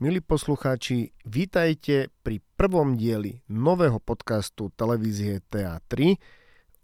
[0.00, 6.16] Milí poslucháči, vítajte pri prvom dieli nového podcastu televízie TA3.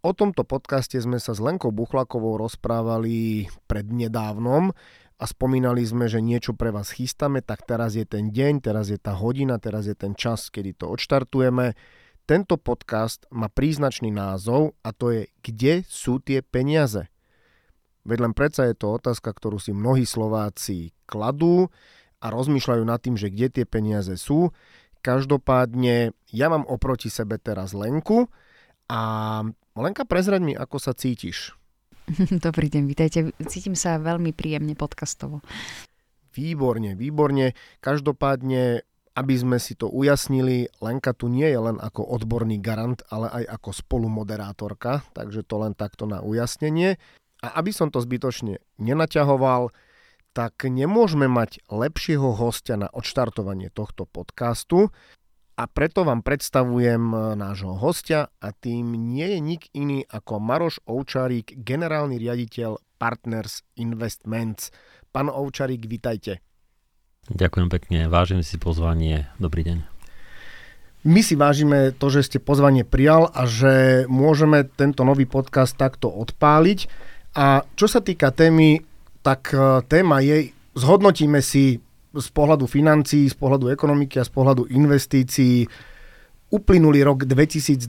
[0.07, 4.71] O tomto podcaste sme sa s Lenkou Buchlakovou rozprávali prednedávnom
[5.19, 9.03] a spomínali sme, že niečo pre vás chystáme, tak teraz je ten deň, teraz je
[9.03, 11.75] tá hodina, teraz je ten čas, kedy to odštartujeme.
[12.23, 17.11] Tento podcast má príznačný názov a to je Kde sú tie peniaze?
[18.07, 21.67] Veď len predsa je to otázka, ktorú si mnohí Slováci kladú
[22.23, 24.55] a rozmýšľajú nad tým, že kde tie peniaze sú.
[25.03, 28.31] Každopádne ja mám oproti sebe teraz Lenku
[28.87, 29.03] a
[29.77, 31.53] Lenka, prezraď mi, ako sa cítiš.
[32.49, 33.19] Dobrý deň, vítajte.
[33.45, 35.45] Cítim sa veľmi príjemne podcastovo.
[36.33, 37.53] Výborne, výborne.
[37.85, 38.89] Každopádne,
[39.21, 43.61] aby sme si to ujasnili, Lenka tu nie je len ako odborný garant, ale aj
[43.61, 46.97] ako spolumoderátorka, takže to len takto na ujasnenie.
[47.45, 49.77] A aby som to zbytočne nenaťahoval,
[50.33, 54.89] tak nemôžeme mať lepšieho hostia na odštartovanie tohto podcastu
[55.57, 60.85] a preto vám predstavujem e, nášho hostia a tým nie je nik iný ako Maroš
[60.85, 64.69] Ovčarík, generálny riaditeľ Partners Investments.
[65.09, 66.45] Pán Ovčarík, vitajte.
[67.33, 69.33] Ďakujem pekne, vážim si pozvanie.
[69.41, 69.79] Dobrý deň.
[71.07, 76.13] My si vážime to, že ste pozvanie prijal a že môžeme tento nový podcast takto
[76.13, 76.91] odpáliť.
[77.33, 78.85] A čo sa týka témy,
[79.25, 81.81] tak e, téma je, zhodnotíme si
[82.17, 85.69] z pohľadu financií, z pohľadu ekonomiky a z pohľadu investícií
[86.51, 87.87] uplynulý rok 2023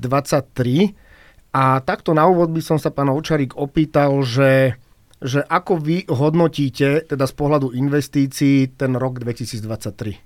[1.54, 4.76] a takto na úvod by som sa pán Očarík opýtal, že,
[5.24, 10.22] že ako vy hodnotíte teda z pohľadu investícií ten rok 2023?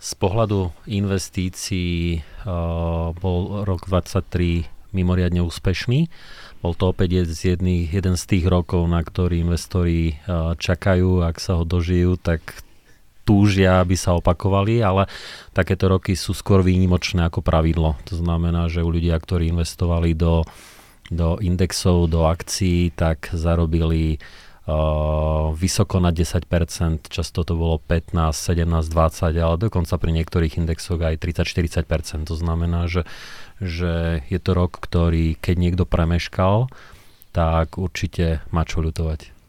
[0.00, 6.08] Z pohľadu investícií uh, bol rok 2023 mimoriadne úspešný.
[6.60, 10.20] Bol to opäť jedný, jeden z tých rokov, na ktorý investori
[10.60, 12.44] čakajú, ak sa ho dožijú, tak
[13.24, 15.06] túžia, aby sa opakovali, ale
[15.54, 17.94] takéto roky sú skôr výnimočné ako pravidlo.
[18.10, 20.42] To znamená, že u ľudia, ktorí investovali do,
[21.14, 28.66] do indexov, do akcií, tak zarobili uh, vysoko na 10%, často to bolo 15, 17,
[28.66, 32.26] 20, ale dokonca pri niektorých indexoch aj 30-40%.
[32.26, 33.06] To znamená, že
[33.60, 36.72] že je to rok, ktorý keď niekto premeškal,
[37.30, 39.40] tak určite má čo ľutovať.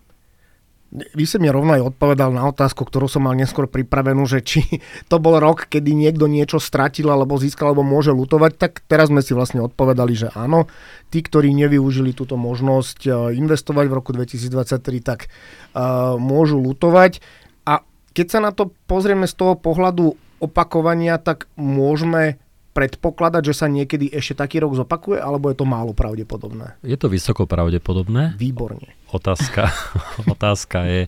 [0.91, 4.83] Vy ste mi rovno aj odpovedal na otázku, ktorú som mal neskôr pripravenú, že či
[5.07, 9.23] to bol rok, kedy niekto niečo stratil alebo získal alebo môže lutovať, tak teraz sme
[9.23, 10.67] si vlastne odpovedali, že áno.
[11.07, 17.23] Tí, ktorí nevyužili túto možnosť e, investovať v roku 2023, tak uh, môžu lutovať.
[17.63, 22.35] A keď sa na to pozrieme z toho pohľadu opakovania, tak môžeme
[22.71, 26.79] predpokladať, že sa niekedy ešte taký rok zopakuje, alebo je to málo pravdepodobné?
[26.81, 28.39] Je to vysoko pravdepodobné.
[28.39, 29.00] Výborne.
[29.11, 29.67] Otázka,
[30.33, 31.01] otázka je,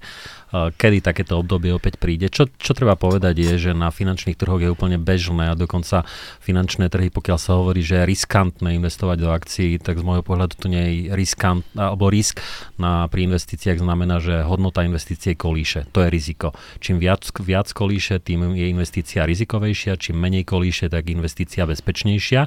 [0.53, 2.29] kedy takéto obdobie opäť príde.
[2.29, 6.05] Čo, čo treba povedať je, že na finančných trhoch je úplne bežné a dokonca
[6.45, 10.53] finančné trhy, pokiaľ sa hovorí, že je riskantné investovať do akcií, tak z môjho pohľadu
[10.53, 12.37] to nie je riskant, alebo risk
[12.77, 15.89] na, pri investíciách znamená, že hodnota investície kolíše.
[15.89, 16.53] To je riziko.
[16.77, 22.41] Čím viac, viac kolíše, tým je investícia rizikovejšia, čím menej kolíše, tak investícia bezpečnejšia.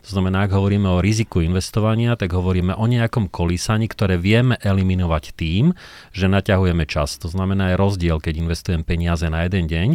[0.00, 4.99] To znamená, ak hovoríme o riziku investovania, tak hovoríme o nejakom kolísaní, ktoré vieme eliminovať
[5.36, 5.72] tým,
[6.10, 7.16] že naťahujeme čas.
[7.22, 9.88] To znamená, aj rozdiel, keď investujem peniaze na jeden deň,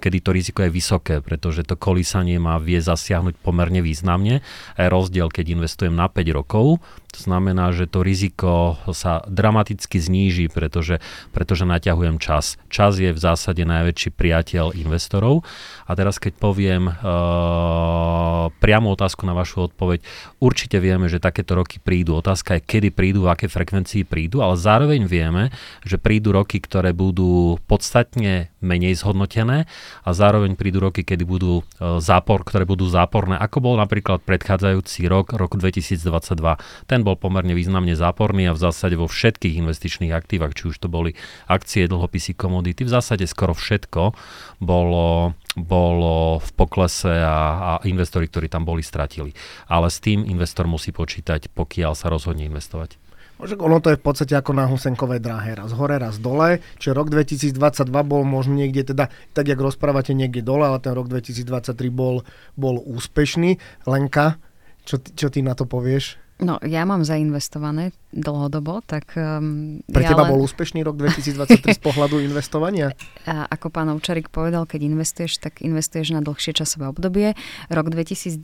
[0.00, 4.40] kedy to riziko je vysoké, pretože to kolísanie má vie zasiahnuť pomerne významne.
[4.74, 9.96] A je rozdiel, keď investujem na 5 rokov, to znamená, že to riziko sa dramaticky
[9.98, 11.00] zníži, pretože,
[11.34, 12.60] pretože naťahujem čas.
[12.70, 15.42] Čas je v zásade najväčší priateľ investorov.
[15.88, 20.04] A teraz keď poviem uh, priamu otázku na vašu odpoveď,
[20.38, 22.14] určite vieme, že takéto roky prídu.
[22.20, 25.50] Otázka je, kedy prídu, v akej frekvencii prídu, ale zároveň vieme,
[25.88, 29.64] že prídu roky, ktoré budú podstatne menej zhodnotené
[30.04, 35.08] a zároveň prídu roky, kedy budú uh, zápor, ktoré budú záporné, ako bol napríklad predchádzajúci
[35.08, 36.86] rok, rok 2022.
[36.86, 40.82] Ten ten bol pomerne významne záporný a v zásade vo všetkých investičných aktívach, či už
[40.82, 41.14] to boli
[41.46, 44.18] akcie, dlhopisy, komodity, v zásade skoro všetko
[44.58, 47.38] bolo, bolo v poklese a,
[47.78, 49.30] a investori, ktorí tam boli, stratili.
[49.70, 52.98] Ale s tým investor musí počítať, pokiaľ sa rozhodne investovať.
[53.38, 57.14] Ono to je v podstate ako na Husenkovej dráhe, raz hore, raz dole, čiže rok
[57.14, 57.54] 2022
[58.02, 62.26] bol možno niekde teda, tak jak rozprávate, niekde dole, ale ten rok 2023 bol,
[62.58, 63.62] bol úspešný.
[63.86, 64.42] Lenka,
[64.82, 66.18] čo, čo ty na to povieš?
[66.38, 69.10] No, ja mám zainvestované dlhodobo, tak...
[69.18, 70.38] Um, Pre ja teba len...
[70.38, 72.94] bol úspešný rok 2023 z pohľadu investovania?
[73.26, 77.34] A ako pán Ovčarik povedal, keď investuješ, tak investuješ na dlhšie časové obdobie.
[77.74, 78.38] Rok 2021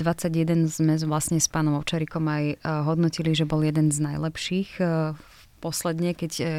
[0.67, 5.34] sme vlastne s pánom Ovčarikom aj eh, hodnotili, že bol jeden z najlepších v eh,
[5.65, 6.53] posledne, keď, e,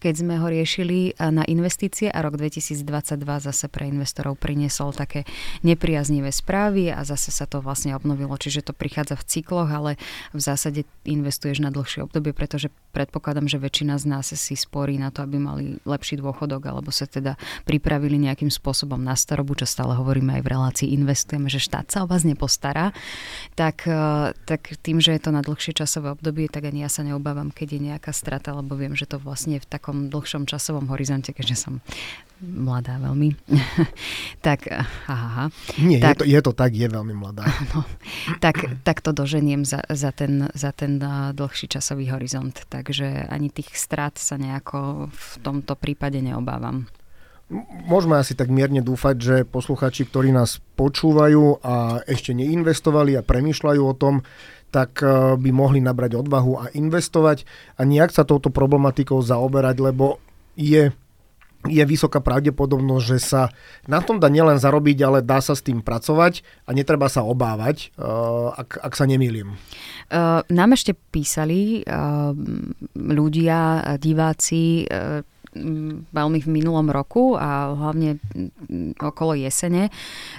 [0.00, 2.80] keď sme ho riešili e, na investície a rok 2022
[3.20, 5.28] zase pre investorov priniesol také
[5.60, 10.00] nepriaznivé správy a zase sa to vlastne obnovilo, čiže to prichádza v cykloch, ale
[10.32, 15.12] v zásade investuješ na dlhšie obdobie, pretože predpokladám, že väčšina z nás si sporí na
[15.12, 17.36] to, aby mali lepší dôchodok alebo sa teda
[17.68, 21.98] pripravili nejakým spôsobom na starobu, čo stále hovoríme aj v relácii investujeme, že štát sa
[22.04, 22.94] o vás nepostará,
[23.58, 27.02] tak, e, tak tým, že je to na dlhšie časové obdobie, tak ani ja sa
[27.02, 30.86] neobávam, keď je nejaká strata života, lebo viem, že to vlastne v takom dlhšom časovom
[30.94, 31.74] horizonte, keďže som
[32.38, 33.34] mladá veľmi.
[34.46, 34.70] tak,
[35.10, 35.50] aha.
[35.82, 37.42] Nie, tak, je, to, je to tak, je veľmi mladá.
[37.74, 37.82] No,
[38.38, 41.02] tak, tak to doženiem za, za, ten, za ten
[41.34, 42.54] dlhší časový horizont.
[42.68, 46.86] Takže ani tých strát sa nejako v tomto prípade neobávam.
[47.86, 53.82] Môžeme asi tak mierne dúfať, že posluchači, ktorí nás počúvajú a ešte neinvestovali a premýšľajú
[53.86, 54.26] o tom,
[54.74, 57.46] tak eh, by mohli nabrať odvahu a investovať
[57.78, 60.18] a nejak sa touto problematikou zaoberať, lebo
[60.58, 60.90] je
[61.66, 63.42] je vysoká pravdepodobnosť, že sa
[63.90, 67.90] na tom dá nielen zarobiť, ale dá sa s tým pracovať a netreba sa obávať,
[67.90, 69.58] eh, ak, ak sa nemýlim.
[70.06, 71.82] Uh, nám ešte písali
[72.94, 74.86] ľudia, diváci,
[76.12, 78.20] veľmi v minulom roku a hlavne
[79.00, 79.88] okolo jesene,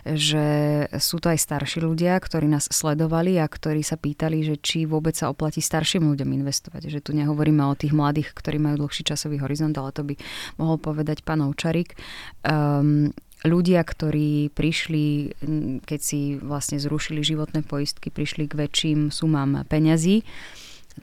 [0.06, 4.86] že sú to aj starší ľudia, ktorí nás sledovali a ktorí sa pýtali, že či
[4.86, 6.88] vôbec sa oplatí starším ľuďom investovať.
[6.94, 10.16] Že tu nehovoríme o tých mladých, ktorí majú dlhší časový horizont, ale to by
[10.62, 11.98] mohol povedať pán Ovčarik.
[12.46, 13.12] Um,
[13.46, 15.38] ľudia, ktorí prišli,
[15.86, 20.26] keď si vlastne zrušili životné poistky, prišli k väčším sumám peňazí,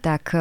[0.03, 0.39] tak e,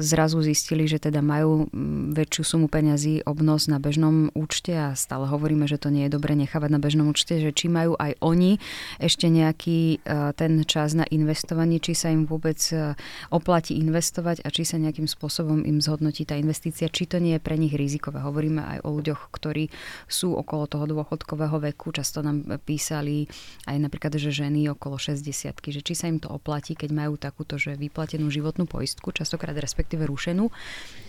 [0.00, 1.68] zrazu zistili, že teda majú
[2.14, 6.32] väčšiu sumu peňazí obnos na bežnom účte a stále hovoríme, že to nie je dobre
[6.36, 8.58] nechávať na bežnom účte, že či majú aj oni
[9.00, 12.96] ešte nejaký e, ten čas na investovanie, či sa im vôbec e,
[13.28, 17.44] oplatí investovať a či sa nejakým spôsobom im zhodnotí tá investícia, či to nie je
[17.44, 18.24] pre nich rizikové.
[18.24, 19.68] Hovoríme aj o ľuďoch, ktorí
[20.08, 23.28] sú okolo toho dôchodkového veku, často nám písali
[23.68, 25.26] aj napríklad, že ženy okolo 60
[25.64, 29.58] že či sa im to oplatí, keď majú takúto, že vyplatenú životnú poistku poistku, častokrát
[29.58, 30.54] respektíve rušenú,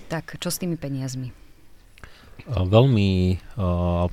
[0.09, 1.29] tak čo s tými peniazmi?
[2.45, 3.39] Veľmi,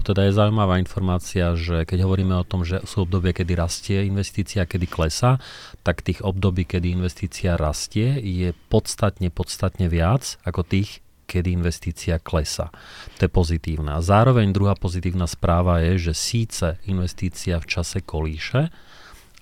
[0.06, 4.62] teda je zaujímavá informácia, že keď hovoríme o tom, že sú obdobie, kedy rastie investícia,
[4.62, 5.42] kedy klesa,
[5.82, 12.70] tak tých období, kedy investícia rastie, je podstatne, podstatne viac ako tých, kedy investícia klesa.
[13.18, 13.98] To je pozitívna.
[13.98, 18.70] Zároveň druhá pozitívna správa je, že síce investícia v čase kolíše,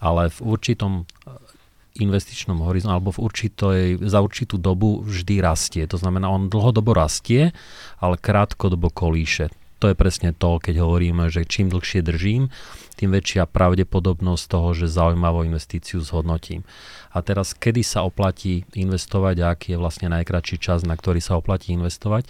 [0.00, 1.04] ale v určitom
[2.06, 5.84] investičnom horizonte alebo v určitej, za určitú dobu vždy rastie.
[5.90, 7.52] To znamená, on dlhodobo rastie,
[8.00, 9.52] ale krátkodobo kolíše.
[9.80, 12.52] To je presne to, keď hovoríme, že čím dlhšie držím,
[13.00, 16.68] tým väčšia pravdepodobnosť toho, že zaujímavú investíciu zhodnotím.
[17.16, 21.40] A teraz, kedy sa oplatí investovať a aký je vlastne najkračší čas, na ktorý sa
[21.40, 22.28] oplatí investovať.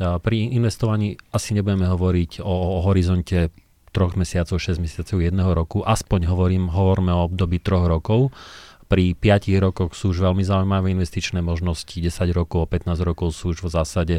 [0.00, 3.52] Pri investovaní asi nebudeme hovoriť o, o horizonte
[3.92, 5.78] troch mesiacov, 6 mesiacov, jedného roku.
[5.84, 8.32] Aspoň hovorím, hovoríme o období troch rokov
[8.88, 13.68] pri 5 rokoch sú už veľmi zaujímavé investičné možnosti, 10 rokov, 15 rokov sú už
[13.68, 14.16] v zásade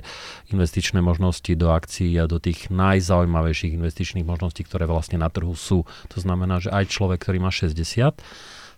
[0.53, 5.89] investičné možnosti do akcií a do tých najzaujímavejších investičných možností, ktoré vlastne na trhu sú.
[6.13, 8.21] To znamená, že aj človek, ktorý má 60,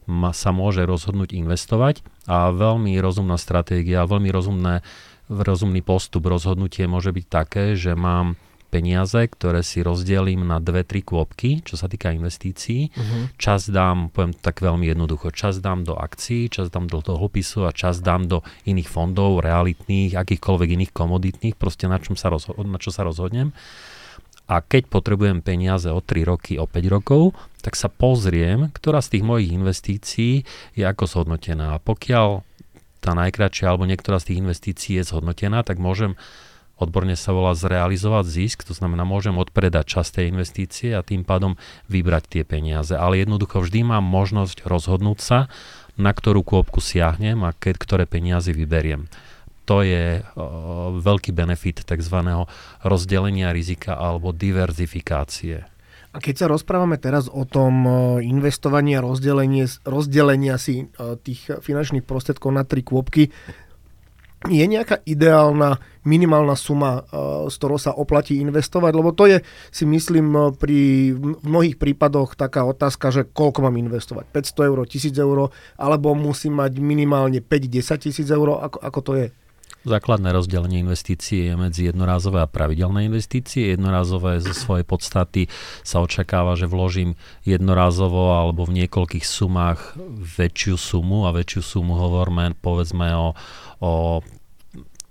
[0.08, 4.82] ma, sa môže rozhodnúť investovať a veľmi rozumná stratégia, veľmi rozumné,
[5.28, 8.40] rozumný postup, rozhodnutie môže byť také, že mám
[8.72, 12.88] peniaze, ktoré si rozdelím na dve, tri kôpky, čo sa týka investícií.
[12.96, 13.28] Uh-huh.
[13.36, 17.76] Čas dám, poviem tak veľmi jednoducho, čas dám do akcií, čas dám do dlhopisu a
[17.76, 22.80] čas dám do iných fondov, realitných, akýchkoľvek iných komoditných, proste na, čom sa rozho- na
[22.80, 23.52] čo sa rozhodnem.
[24.48, 27.32] A keď potrebujem peniaze o 3 roky, o 5 rokov,
[27.64, 30.44] tak sa pozriem, ktorá z tých mojich investícií
[30.76, 31.76] je ako zhodnotená.
[31.76, 32.44] A pokiaľ
[33.02, 36.20] tá najkračšia alebo niektorá z tých investícií je zhodnotená, tak môžem
[36.82, 41.56] odborne sa volá zrealizovať zisk, to znamená môžem odpredať časť tej investície a tým pádom
[41.88, 42.98] vybrať tie peniaze.
[42.98, 45.40] Ale jednoducho vždy mám možnosť rozhodnúť sa,
[45.96, 49.06] na ktorú kôpku siahnem a keď, ktoré peniaze vyberiem.
[49.70, 52.18] To je o, veľký benefit tzv.
[52.82, 55.70] rozdelenia rizika alebo diverzifikácie.
[56.12, 57.88] A keď sa rozprávame teraz o tom
[58.20, 59.06] investovaní a
[59.88, 60.92] rozdelenia si
[61.24, 63.32] tých finančných prostriedkov na tri kôpky,
[64.50, 67.06] je nejaká ideálna minimálna suma,
[67.46, 68.92] z ktorou sa oplatí investovať?
[68.98, 71.14] Lebo to je, si myslím, pri
[71.46, 74.26] mnohých prípadoch taká otázka, že koľko mám investovať?
[74.34, 75.38] 500 eur, 1000 eur,
[75.78, 78.66] alebo musím mať minimálne 5-10 tisíc eur?
[78.66, 79.28] Ako, ako to je?
[79.82, 83.74] Základné rozdelenie investícií je medzi jednorázové a pravidelné investície.
[83.74, 85.42] Jednorázové zo svojej podstaty
[85.82, 89.98] sa očakáva, že vložím jednorázovo alebo v niekoľkých sumách
[90.38, 93.34] väčšiu sumu a väčšiu sumu hovoríme povedzme o,
[93.82, 94.22] o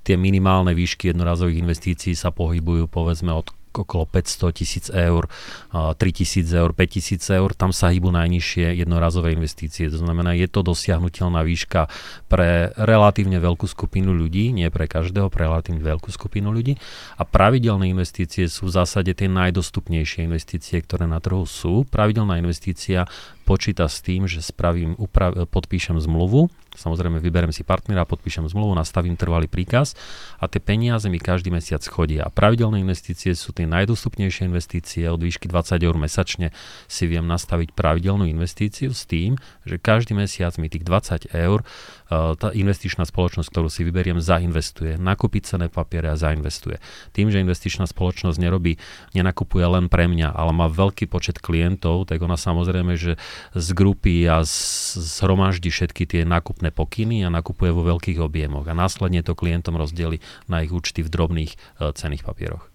[0.07, 5.31] tie minimálne výšky jednorázových investícií sa pohybujú povedzme od okolo 500 tisíc eur,
[5.71, 9.87] 3 tisíc eur, 5 tisíc eur, tam sa hýbu najnižšie jednorazové investície.
[9.87, 11.87] To znamená, je to dosiahnutelná výška
[12.27, 16.75] pre relatívne veľkú skupinu ľudí, nie pre každého, pre relatívne veľkú skupinu ľudí.
[17.17, 21.87] A pravidelné investície sú v zásade tie najdostupnejšie investície, ktoré na trhu sú.
[21.87, 23.07] Pravidelná investícia
[23.47, 29.19] počíta s tým, že spravím, upra- podpíšem zmluvu, samozrejme vyberiem si partnera, podpíšem zmluvu, nastavím
[29.19, 29.99] trvalý príkaz
[30.39, 32.27] a tie peniaze mi každý mesiac chodia.
[32.27, 36.55] A pravidelné investície sú tie najdostupnejšie investície od výšky 20 eur mesačne
[36.87, 41.63] si viem nastaviť pravidelnú investíciu s tým, že každý mesiac mi tých 20 eur
[42.11, 44.99] tá investičná spoločnosť, ktorú si vyberiem, zainvestuje.
[44.99, 46.83] Nakúpi cené papiere a zainvestuje.
[47.15, 48.83] Tým, že investičná spoločnosť nerobí,
[49.15, 53.15] nenakupuje len pre mňa, ale má veľký počet klientov, tak ona samozrejme, že
[53.55, 59.23] z grupy a zhromaždí všetky tie nákupné pokyny a nakupuje vo veľkých objemoch a následne
[59.23, 60.19] to klientom rozdeli
[60.51, 62.67] na ich účty v drobných uh, cených papieroch.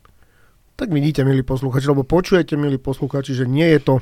[0.75, 3.93] Tak vidíte, milí posluchači, lebo počujete, milí posluchači, že nie je to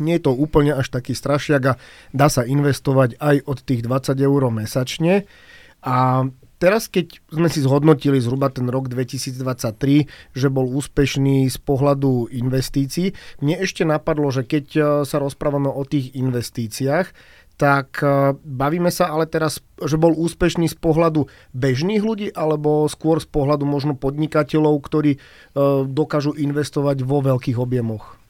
[0.00, 1.78] nie je to úplne až taký strašiak a
[2.14, 5.28] dá sa investovať aj od tých 20 eur mesačne.
[5.84, 12.32] A teraz, keď sme si zhodnotili zhruba ten rok 2023, že bol úspešný z pohľadu
[12.32, 13.12] investícií,
[13.44, 17.12] mne ešte napadlo, že keď e, sa rozprávame o tých investíciách,
[17.60, 23.20] tak e, bavíme sa ale teraz, že bol úspešný z pohľadu bežných ľudí alebo skôr
[23.20, 25.18] z pohľadu možno podnikateľov, ktorí e,
[25.84, 28.23] dokážu investovať vo veľkých objemoch.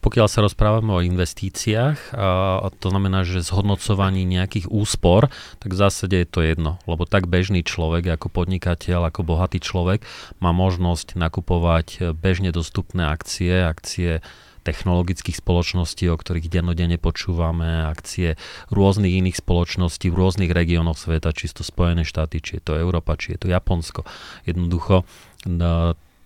[0.00, 6.16] Pokiaľ sa rozprávame o investíciách, a to znamená, že zhodnocovaní nejakých úspor, tak v zásade
[6.22, 10.04] je to jedno, lebo tak bežný človek ako podnikateľ, ako bohatý človek
[10.38, 14.24] má možnosť nakupovať bežne dostupné akcie, akcie
[14.68, 18.36] technologických spoločností, o ktorých dennodenne počúvame, akcie
[18.68, 23.16] rôznych iných spoločností v rôznych regiónoch sveta, či to Spojené štáty, či je to Európa,
[23.16, 24.04] či je to Japonsko.
[24.44, 25.08] Jednoducho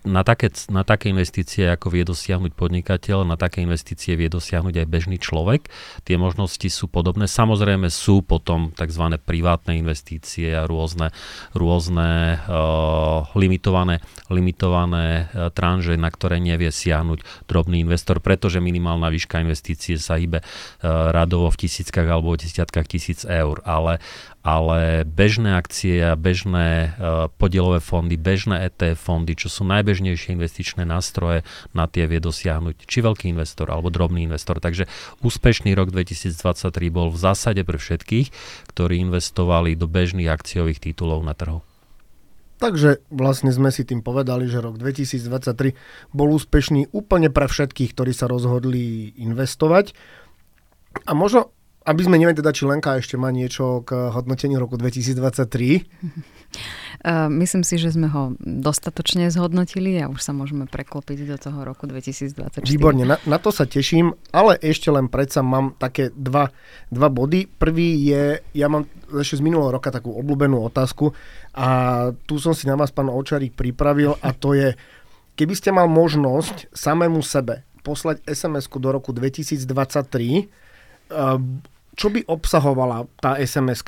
[0.03, 4.87] na také, na také investície, ako vie dosiahnuť podnikateľ, na také investície vie dosiahnuť aj
[4.87, 5.71] bežný človek.
[6.03, 7.27] Tie možnosti sú podobné.
[7.27, 9.15] Samozrejme sú potom tzv.
[9.23, 11.15] privátne investície a rôzne,
[11.55, 19.39] rôzne uh, limitované, limitované uh, tranže, na ktoré nevie siahnuť drobný investor, pretože minimálna výška
[19.39, 20.45] investície sa hýbe uh,
[21.15, 23.63] radovo v tisíckach alebo v desiatkách tisíc eur.
[23.63, 24.03] Ale,
[24.43, 30.83] ale bežné akcie a bežné uh, podielové fondy, bežné ETF fondy, čo sú najbežnejšie investičné
[30.83, 34.59] nástroje, na tie vie dosiahnuť či veľký investor alebo drobný investor.
[34.59, 34.91] Takže
[35.23, 36.35] úspešný rok 2023
[36.91, 38.27] bol v zásade pre všetkých,
[38.75, 41.63] ktorí investovali do bežných akciových titulov na trhu.
[42.59, 45.75] Takže vlastne sme si tým povedali, že rok 2023
[46.15, 49.91] bol úspešný úplne pre všetkých, ktorí sa rozhodli investovať.
[51.03, 51.51] A možno
[51.83, 55.19] aby sme neviem teda, či Lenka ešte má niečo k hodnoteniu roku 2023.
[57.03, 61.65] Uh, myslím si, že sme ho dostatočne zhodnotili a už sa môžeme preklopiť do toho
[61.67, 62.63] roku 2024.
[62.63, 66.53] Výborne, na, na to sa teším, ale ešte len predsa mám také dva,
[66.93, 67.49] dva body.
[67.49, 71.11] Prvý je, ja mám ešte z minulého roka takú obľúbenú otázku
[71.51, 71.67] a
[72.23, 74.71] tu som si na vás, pán Očarík, pripravil a to je,
[75.35, 80.47] keby ste mal možnosť samému sebe poslať SMS-ku do roku 2023,
[81.93, 83.85] čo by obsahovala tá sms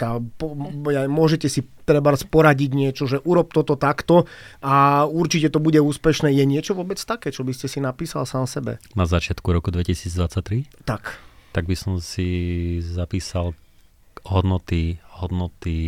[1.10, 4.30] Môžete si treba poradiť niečo, že urob toto takto
[4.62, 6.34] a určite to bude úspešné.
[6.34, 8.82] Je niečo vôbec také, čo by ste si napísal sám sebe?
[8.98, 10.86] Na začiatku roku 2023?
[10.86, 11.18] Tak.
[11.54, 13.56] Tak by som si zapísal
[14.26, 15.80] hodnoty, hodnoty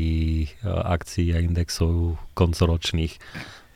[0.46, 3.18] e, akcií a indexov koncoročných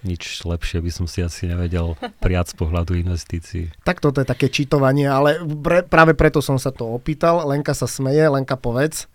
[0.01, 1.93] nič lepšie by som si asi nevedel
[2.23, 3.73] prijať z pohľadu investícií.
[3.87, 7.43] Tak toto je také čítovanie, ale pre, práve preto som sa to opýtal.
[7.43, 9.09] Lenka sa smeje, Lenka povedz.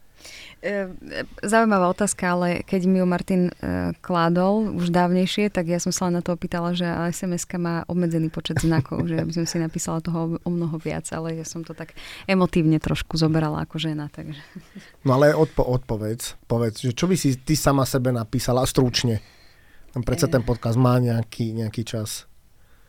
[0.67, 0.91] E,
[1.45, 3.53] zaujímavá otázka, ale keď mi ju Martin e,
[4.03, 8.33] kládol už dávnejšie, tak ja som sa len na to opýtala, že sms má obmedzený
[8.33, 11.77] počet znakov, že by som si napísala toho o mnoho viac, ale ja som to
[11.77, 11.93] tak
[12.25, 14.09] emotívne trošku zoberala ako žena.
[14.11, 14.41] Takže.
[15.07, 19.21] No ale odpo- odpovedz, povedz, že čo by si ty sama sebe napísala stručne?
[20.05, 22.29] Predsa ten podcast má nejaký, nejaký čas.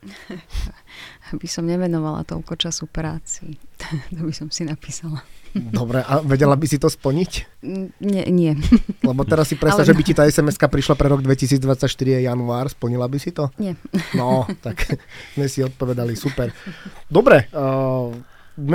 [1.33, 3.55] Aby som nevenovala toľko času práci.
[4.15, 5.23] to by som si napísala.
[5.57, 7.63] Dobre, a vedela by si to splniť?
[8.03, 8.53] Nie, nie.
[9.01, 9.89] Lebo teraz si predstav, Ale...
[9.89, 13.49] že by ti tá sms prišla pre rok 2024 je január, splnila by si to?
[13.57, 13.73] Nie.
[14.13, 14.99] No, tak
[15.33, 16.53] sme si odpovedali, super.
[17.09, 18.13] Dobre, uh,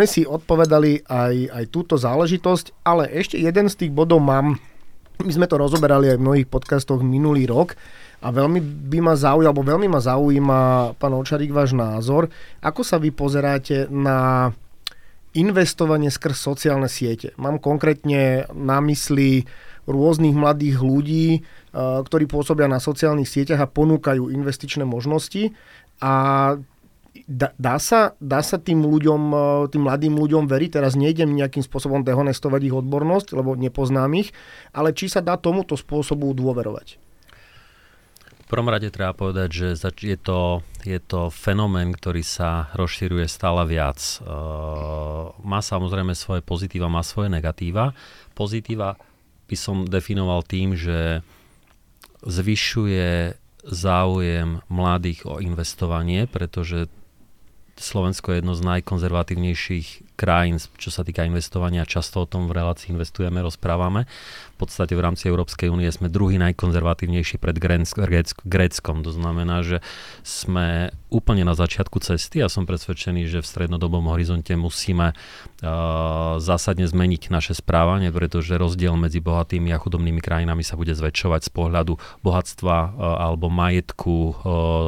[0.09, 4.59] si odpovedali aj, aj túto záležitosť, ale ešte jeden z tých bodov mám,
[5.27, 7.79] my sme to rozoberali aj v mnohých podcastoch minulý rok,
[8.23, 10.61] a veľmi by ma zaujíma, alebo veľmi ma zaujíma,
[10.95, 12.31] pán Očarík, váš názor.
[12.63, 14.51] Ako sa vy pozeráte na
[15.35, 17.35] investovanie skrz sociálne siete.
[17.35, 19.43] Mám konkrétne na mysli
[19.91, 21.43] rôznych mladých ľudí, eh,
[21.75, 25.51] ktorí pôsobia na sociálnych sieťach a ponúkajú investičné možnosti
[25.99, 26.15] a
[27.27, 31.65] dá, dá, sa, dá sa tým ľuďom, eh, tým mladým ľuďom veriť, teraz nejdem nejakým
[31.65, 34.31] spôsobom dehonestovať ich odbornosť, lebo nepoznám ich,
[34.75, 37.03] ale či sa dá tomuto spôsobu dôverovať?
[38.53, 43.97] prvom rade treba povedať, že je to, je to fenomén, ktorý sa rozširuje stále viac.
[44.21, 47.97] Uh, má samozrejme svoje pozitíva, má svoje negatíva.
[48.37, 49.01] Pozitíva
[49.49, 51.25] by som definoval tým, že
[52.21, 56.93] zvyšuje záujem mladých o investovanie, pretože
[57.83, 61.83] Slovensko je jedno z najkonzervatívnejších krajín, čo sa týka investovania.
[61.83, 64.07] Často o tom v relácii investujeme, rozprávame
[64.63, 69.03] podstate v rámci Európskej únie sme druhý najkonzervatívnejší pred Gréckom.
[69.03, 69.83] To znamená, že
[70.23, 76.89] sme úplne na začiatku cesty a som presvedčený, že v strednodobom horizonte musíme uh, zásadne
[76.89, 81.99] zmeniť naše správanie, pretože rozdiel medzi bohatými a chudobnými krajinami sa bude zväčšovať z pohľadu
[82.25, 82.89] bohatstva uh,
[83.29, 84.33] alebo majetku uh,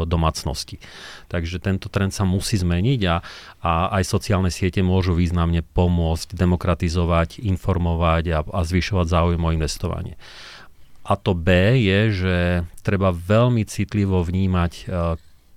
[0.08, 0.80] domácnosti.
[1.28, 3.16] Takže tento trend sa musí zmeniť a,
[3.60, 10.20] a aj sociálne siete môžu významne pomôcť demokratizovať, informovať a, a zvyšovať záujem o investovanie.
[11.08, 11.48] A to B
[11.80, 12.36] je, že
[12.84, 14.84] treba veľmi citlivo vnímať, e,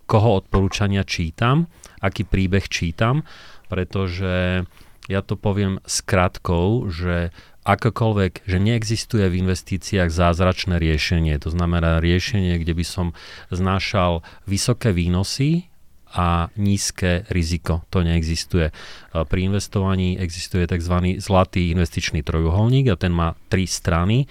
[0.07, 1.67] koho odporúčania čítam,
[1.99, 3.27] aký príbeh čítam,
[3.67, 4.63] pretože
[5.11, 7.35] ja to poviem skratkou, že
[7.67, 11.35] akokoľvek, že neexistuje v investíciách zázračné riešenie.
[11.43, 13.07] To znamená riešenie, kde by som
[13.51, 15.67] znášal vysoké výnosy
[16.13, 17.83] a nízke riziko.
[17.89, 18.71] To neexistuje.
[19.11, 21.19] Pri investovaní existuje tzv.
[21.19, 24.27] zlatý investičný trojuholník a ten má tri strany.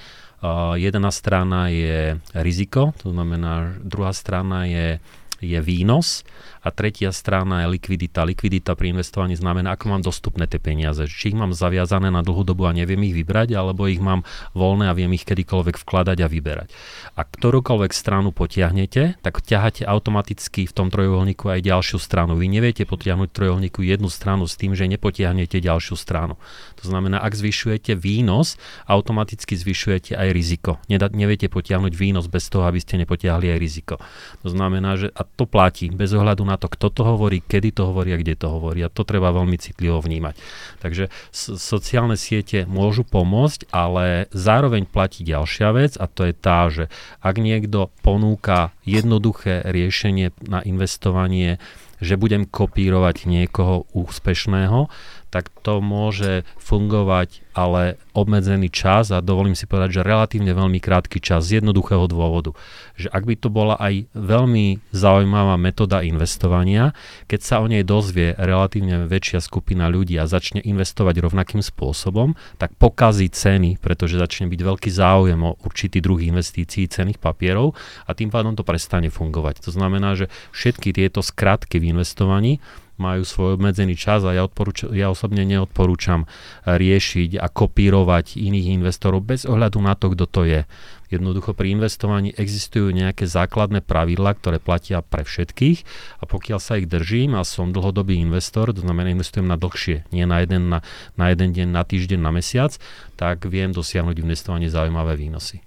[0.77, 5.01] Jedna strana je riziko, to znamená, druhá strana je
[5.41, 6.25] je výnos
[6.67, 8.27] a tretia strana je likvidita.
[8.27, 11.07] Likvidita pri investovaní znamená, ako mám dostupné tie peniaze.
[11.07, 14.91] Či ich mám zaviazané na dlhú dobu a neviem ich vybrať, alebo ich mám voľné
[14.91, 16.69] a viem ich kedykoľvek vkladať a vyberať.
[17.15, 22.35] A ktorúkoľvek stranu potiahnete, tak ťaháte automaticky v tom trojuholníku aj ďalšiu stranu.
[22.35, 26.35] Vy neviete potiahnuť trojuholníku jednu stranu s tým, že nepotiahnete ďalšiu stranu.
[26.83, 28.59] To znamená, ak zvyšujete výnos,
[28.91, 30.83] automaticky zvyšujete aj riziko.
[30.91, 33.95] neviete potiahnuť výnos bez toho, aby ste nepotiahli aj riziko.
[34.43, 37.89] To znamená, že a to platí bez ohľadu na to, kto to hovorí, kedy to
[37.93, 38.85] hovorí a kde to hovorí.
[38.85, 40.35] A to treba veľmi citlivo vnímať.
[40.81, 46.93] Takže sociálne siete môžu pomôcť, ale zároveň platí ďalšia vec a to je tá, že
[47.23, 51.59] ak niekto ponúka jednoduché riešenie na investovanie,
[52.01, 54.93] že budem kopírovať niekoho úspešného,
[55.31, 61.25] tak to môže fungovať ale obmedzený čas a dovolím si povedať, že relatívne veľmi krátky
[61.25, 62.53] čas z jednoduchého dôvodu.
[63.01, 66.93] Že ak by to bola aj veľmi zaujímavá metóda investovania,
[67.25, 72.77] keď sa o nej dozvie relatívne väčšia skupina ľudí a začne investovať rovnakým spôsobom, tak
[72.77, 77.73] pokazí ceny, pretože začne byť veľký záujem o určitý druh investícií cených papierov
[78.05, 79.65] a tým pádom to prestane fungovať.
[79.65, 82.61] To znamená, že všetky tieto skratky v investovaní
[82.97, 86.25] majú svoj obmedzený čas a ja, odporúč- ja osobne neodporúčam
[86.65, 90.61] riešiť a kopírovať iných investorov bez ohľadu na to, kto to je.
[91.07, 95.87] Jednoducho pri investovaní existujú nejaké základné pravidlá, ktoré platia pre všetkých
[96.19, 100.27] a pokiaľ sa ich držím a som dlhodobý investor, to znamená investujem na dlhšie, nie
[100.27, 100.83] na jeden, na,
[101.15, 102.75] na jeden deň, na týždeň, na mesiac,
[103.15, 105.63] tak viem dosiahnuť investovanie zaujímavé výnosy.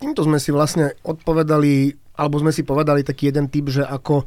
[0.00, 4.24] Týmto sme si vlastne odpovedali, alebo sme si povedali taký jeden typ, že ako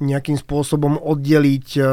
[0.00, 1.86] nejakým spôsobom oddeliť uh,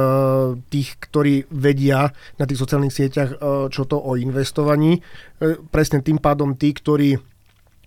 [0.71, 2.09] tých, ktorí vedia
[2.39, 5.03] na tých sociálnych sieťach, uh, čo to o investovaní.
[5.41, 7.19] Uh, presne tým pádom tí, ktorí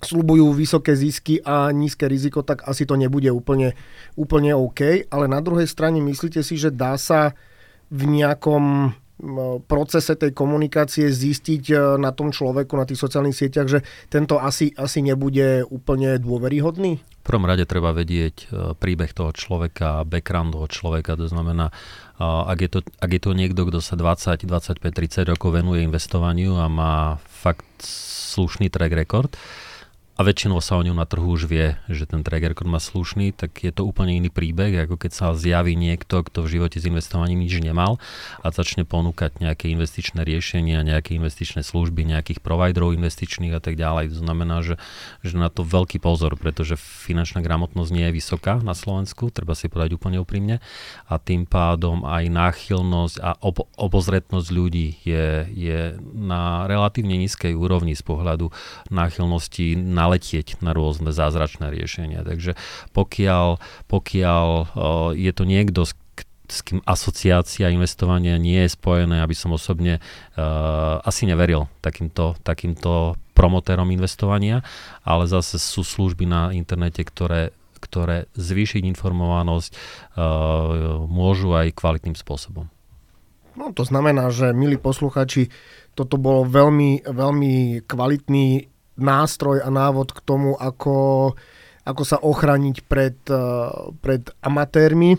[0.02, 3.78] slubujú vysoké zisky a nízke riziko, tak asi to nebude úplne,
[4.18, 5.06] úplne OK.
[5.06, 7.38] Ale na druhej strane myslíte si, že dá sa
[7.88, 8.96] v nejakom
[9.70, 13.80] procese tej komunikácie zistiť na tom človeku, na tých sociálnych sieťach, že
[14.10, 16.98] tento asi, asi nebude úplne dôveryhodný?
[17.22, 21.70] V prvom rade treba vedieť e, príbeh toho človeka, background toho človeka, to znamená,
[22.18, 25.86] e, ak je to, ak je to niekto, kto sa 20, 25, 30 rokov venuje
[25.86, 29.38] investovaniu a má fakt slušný track record,
[30.12, 33.64] a väčšinou sa o ňom na trhu už vie, že ten track má slušný, tak
[33.64, 37.48] je to úplne iný príbeh, ako keď sa zjaví niekto, kto v živote s investovaním
[37.48, 37.96] nič nemal
[38.44, 44.12] a začne ponúkať nejaké investičné riešenia, nejaké investičné služby, nejakých providerov investičných a tak ďalej.
[44.12, 44.76] To znamená, že,
[45.24, 49.72] že na to veľký pozor, pretože finančná gramotnosť nie je vysoká na Slovensku, treba si
[49.72, 50.60] povedať úplne úprimne
[51.08, 55.80] a tým pádom aj náchylnosť a ob- obozretnosť ľudí je, je
[56.12, 58.52] na relatívne nízkej úrovni z pohľadu
[58.92, 62.26] náchylnosti na naletieť na rôzne zázračné riešenia.
[62.26, 62.58] Takže
[62.90, 64.46] pokiaľ, pokiaľ
[65.14, 65.86] je to niekto,
[66.52, 73.16] s kým asociácia investovania nie je spojené, aby som osobne uh, asi neveril takýmto, takýmto
[73.32, 74.60] promotérom investovania,
[75.00, 82.68] ale zase sú služby na internete, ktoré, ktoré zvýšiť informovanosť uh, môžu aj kvalitným spôsobom.
[83.56, 85.48] No to znamená, že milí posluchači,
[85.92, 91.32] toto bol veľmi, veľmi kvalitný nástroj a návod k tomu, ako,
[91.84, 93.38] ako sa ochraniť pred, eh,
[94.00, 95.16] pred amatérmi.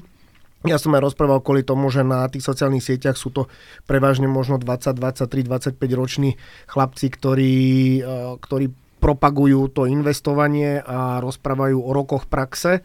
[0.63, 3.51] Ja som aj rozprával kvôli tomu, že na tých sociálnych sieťach sú to
[3.83, 6.39] prevažne možno 20, 23, 25 roční
[6.71, 7.55] chlapci, ktorí,
[7.99, 8.65] eh, ktorí
[9.03, 12.79] propagujú to investovanie a rozprávajú o rokoch praxe.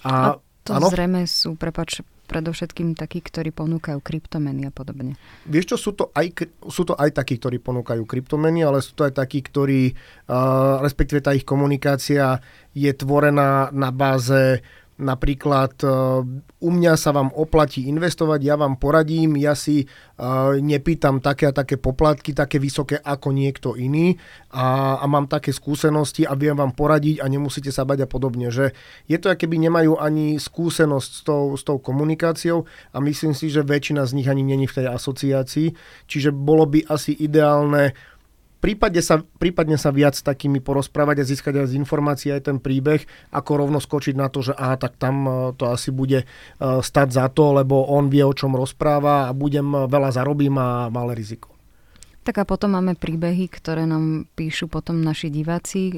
[0.00, 0.88] A, a to ano?
[0.88, 5.16] zrejme sú, prepač, predovšetkým takí, ktorí ponúkajú kryptomeny a podobne.
[5.48, 9.08] Vieš čo, sú to aj, sú to aj takí, ktorí ponúkajú kryptomeny, ale sú to
[9.08, 9.96] aj takí, ktorí,
[10.28, 12.44] uh, respektíve tá ich komunikácia
[12.76, 14.60] je tvorená na báze
[14.98, 15.88] Napríklad e,
[16.58, 21.54] u mňa sa vám oplatí investovať, ja vám poradím, ja si uh, nepýtam také a
[21.54, 24.18] také poplatky, také vysoké ako niekto iný
[24.50, 28.50] a, a mám také skúsenosti a viem vám poradiť a nemusíte sa bať a podobne.
[28.50, 28.74] Že
[29.06, 33.62] je to, keby nemajú ani skúsenosť s tou, s tou komunikáciou a myslím si, že
[33.62, 35.78] väčšina z nich ani není v tej asociácii,
[36.10, 37.94] čiže bolo by asi ideálne
[38.58, 42.58] prípadne sa, prípadne sa viac s takými porozprávať a získať aj z informácií aj ten
[42.58, 46.26] príbeh, ako rovno skočiť na to, že aha, tak tam e, to asi bude e,
[46.58, 50.90] stať za to, lebo on vie, o čom rozpráva a budem e, veľa zarobím a
[50.90, 51.54] malé riziko.
[52.26, 55.96] Tak a potom máme príbehy, ktoré nám píšu potom naši diváci,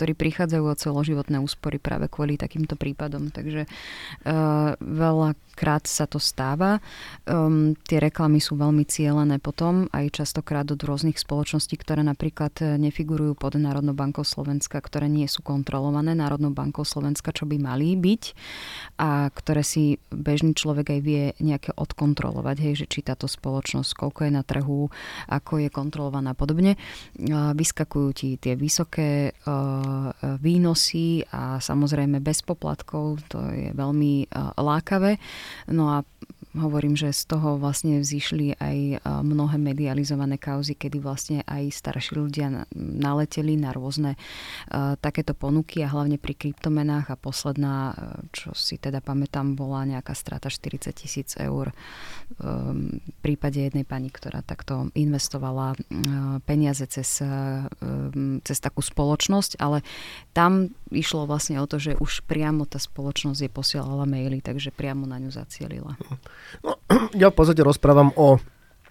[0.00, 3.28] ktorí prichádzajú o celoživotné úspory práve kvôli takýmto prípadom.
[3.28, 6.80] Takže uh, veľa krát sa to stáva.
[7.28, 12.80] Um, tie reklamy sú veľmi cielené potom, aj častokrát od rôznych spoločností, ktoré napríklad e,
[12.80, 17.92] nefigurujú pod Národnou bankou Slovenska, ktoré nie sú kontrolované Národnou bankou Slovenska, čo by mali
[17.92, 18.22] byť
[19.04, 24.20] a ktoré si bežný človek aj vie nejaké odkontrolovať, hej, že či táto spoločnosť, koľko
[24.24, 24.88] je na trhu,
[25.28, 26.80] ako je kontrolovaná a podobne.
[27.20, 29.36] Uh, vyskakujú ti tie vysoké
[30.40, 35.16] výnosy a samozrejme bez poplatkov, to je veľmi uh, lákavé.
[35.70, 36.04] No a
[36.56, 42.66] hovorím, že z toho vlastne vzýšli aj mnohé medializované kauzy, kedy vlastne aj starší ľudia
[42.74, 44.18] naleteli na rôzne
[44.98, 47.12] takéto ponuky a hlavne pri kryptomenách.
[47.12, 47.94] A posledná,
[48.34, 51.70] čo si teda pamätám, bola nejaká strata 40 tisíc eur
[52.38, 55.74] v prípade jednej pani, ktorá takto investovala
[56.46, 57.22] peniaze cez,
[58.46, 59.82] cez takú spoločnosť, ale
[60.30, 65.06] tam išlo vlastne o to, že už priamo tá spoločnosť je posielala maily, takže priamo
[65.06, 65.98] na ňu zacielila.
[66.64, 66.76] No,
[67.22, 68.38] ja v podstate rozprávam o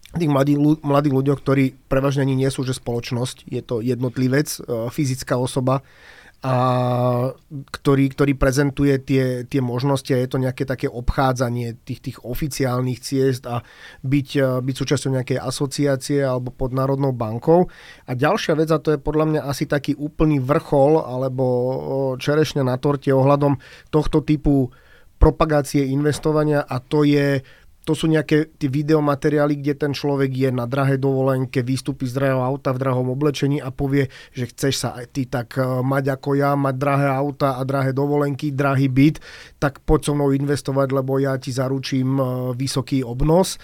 [0.09, 4.89] tých mladých, mladých ľuďoch, ktorí prevažne ani nie sú že spoločnosť, je to jednotlivec, e,
[4.89, 5.85] fyzická osoba,
[6.39, 6.55] a
[7.51, 13.03] ktorý, ktorý prezentuje tie, tie možnosti a je to nejaké také obchádzanie tých, tých oficiálnych
[13.03, 13.59] ciest a
[14.07, 17.67] byť, e, byť súčasťou nejakej asociácie alebo pod Národnou bankou.
[18.07, 21.45] A ďalšia vec, a to je podľa mňa asi taký úplný vrchol alebo
[22.15, 23.59] čerešňa na torte ohľadom
[23.91, 24.71] tohto typu
[25.19, 27.43] propagácie investovania a to je
[27.89, 32.37] to sú nejaké tie videomateriály, kde ten človek je na drahej dovolenke, vystúpi z drahého
[32.37, 36.37] auta v drahom oblečení a povie, že chceš sa aj ty tak eh, mať ako
[36.37, 39.17] ja, mať drahé auta a drahé dovolenky, drahý byt,
[39.57, 43.57] tak poď so mnou investovať, lebo ja ti zaručím eh, vysoký obnos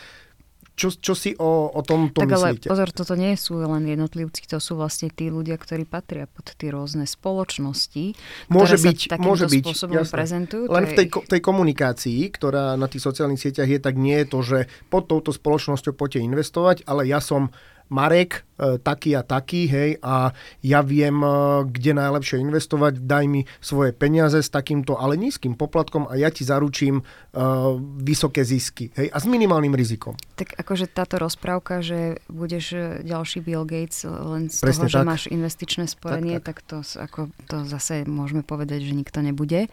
[0.75, 2.67] čo, čo si o, o tomto tak myslíte?
[2.67, 6.51] ale pozor, toto nie sú len jednotlivci, to sú vlastne tí ľudia, ktorí patria pod
[6.51, 8.11] tie rôzne spoločnosti,
[8.51, 10.15] môže ktoré byť, sa takýmto môže byť, spôsobom jasné.
[10.19, 10.63] prezentujú.
[10.67, 14.39] Len v tej, tej komunikácii, ktorá na tých sociálnych sieťach je, tak nie je to,
[14.43, 14.57] že
[14.91, 17.55] pod touto spoločnosťou poďte investovať, ale ja som
[17.89, 20.33] Marek, e, taký a taký, hej, a
[20.65, 21.29] ja viem, e,
[21.69, 26.41] kde najlepšie investovať, daj mi svoje peniaze s takýmto, ale nízkym poplatkom a ja ti
[26.47, 30.17] zaručím uh, vysoké zisky, hej, a s minimálnym rizikom.
[30.35, 34.93] Tak akože táto rozprávka, že budeš ďalší Bill Gates len z Presne toho, tak.
[34.93, 36.67] že máš investičné sporenie, tak, tak.
[36.67, 39.67] tak to, ako, to zase môžeme povedať, že nikto nebude.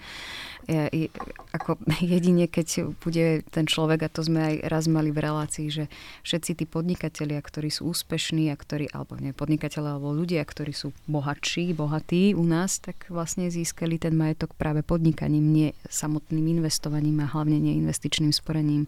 [1.52, 5.84] Ako jedine, keď bude ten človek, a to sme aj raz mali v relácii, že
[6.22, 10.94] všetci tí podnikatelia, ktorí sú úspešní a ktorí, alebo nie, podnikateľe, alebo ľudia, ktorí sú
[11.10, 17.30] bohatší, bohatí u nás, tak vlastne získali ten majetok práve podnikaním, nie samotným investovaním a
[17.30, 18.86] hlavne neinvestičným sporením,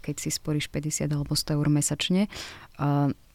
[0.00, 2.28] keď si sporíš 50 alebo 100 eur mesačne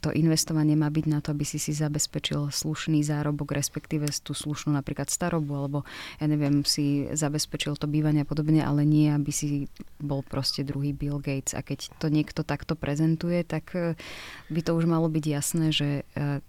[0.01, 4.73] to investovanie má byť na to, aby si si zabezpečil slušný zárobok, respektíve tú slušnú
[4.73, 5.79] napríklad starobu, alebo
[6.17, 9.69] ja neviem, si zabezpečil to bývanie a podobne, ale nie, aby si
[10.01, 11.53] bol proste druhý Bill Gates.
[11.53, 13.93] A keď to niekto takto prezentuje, tak eh,
[14.49, 16.41] by to už malo byť jasné, že eh,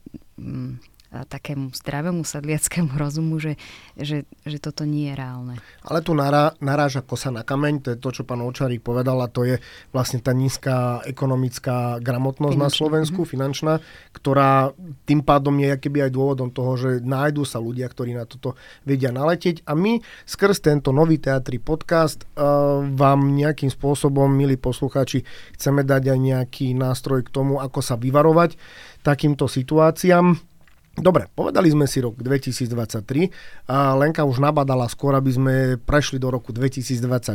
[1.12, 3.60] takému zdravému sedliackému rozumu, že,
[4.00, 5.54] že, že toto nie je reálne.
[5.84, 9.28] Ale tu nará, naráža kosa na kameň, to je to, čo pán Očarík povedal, a
[9.28, 9.60] to je
[9.92, 12.72] vlastne tá nízka ekonomická gramotnosť finančná.
[12.72, 13.34] na Slovensku, mm-hmm.
[13.36, 13.74] finančná,
[14.16, 14.72] ktorá
[15.04, 18.56] tým pádom je keby aj dôvodom toho, že nájdú sa ľudia, ktorí na toto
[18.88, 19.68] vedia naletieť.
[19.68, 25.28] A my skrz tento nový teatri podcast uh, vám nejakým spôsobom, milí poslucháči,
[25.60, 28.56] chceme dať aj nejaký nástroj k tomu, ako sa vyvarovať
[29.02, 30.51] takýmto situáciám
[30.92, 33.32] Dobre, povedali sme si rok 2023
[33.72, 37.32] a Lenka už nabadala skôr, aby sme prešli do roku 2024.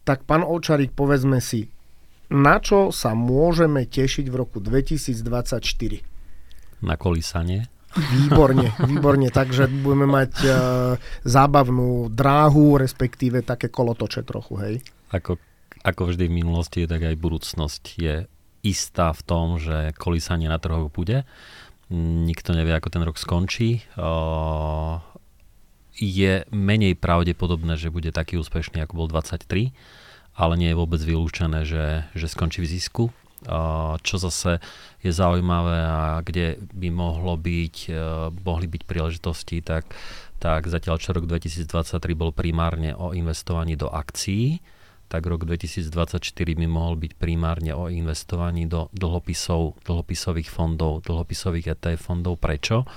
[0.00, 1.68] Tak pán Očarík, povedzme si,
[2.32, 5.60] na čo sa môžeme tešiť v roku 2024?
[6.80, 7.68] Na kolísanie.
[7.94, 9.28] Výborne, výborne.
[9.28, 10.56] Takže budeme mať uh,
[11.20, 14.74] zábavnú dráhu, respektíve také kolotoče trochu, hej?
[15.12, 15.36] Ako,
[15.84, 18.24] ako vždy v minulosti, tak aj budúcnosť je
[18.64, 21.28] istá v tom, že kolísanie na trhoch bude
[21.92, 23.84] nikto nevie, ako ten rok skončí.
[25.94, 29.70] Je menej pravdepodobné, že bude taký úspešný, ako bol 23,
[30.34, 33.04] ale nie je vôbec vylúčené, že, že skončí v zisku.
[34.00, 34.58] Čo zase
[35.04, 37.76] je zaujímavé a kde by mohlo byť,
[38.40, 39.92] mohli byť príležitosti, tak,
[40.40, 41.68] tak zatiaľ čo rok 2023
[42.16, 44.64] bol primárne o investovaní do akcií,
[45.08, 46.20] tak rok 2024
[46.58, 52.40] by mohol byť primárne o investovaní do dlhopisov, dlhopisových fondov, dlhopisových ETF fondov.
[52.40, 52.88] Prečo?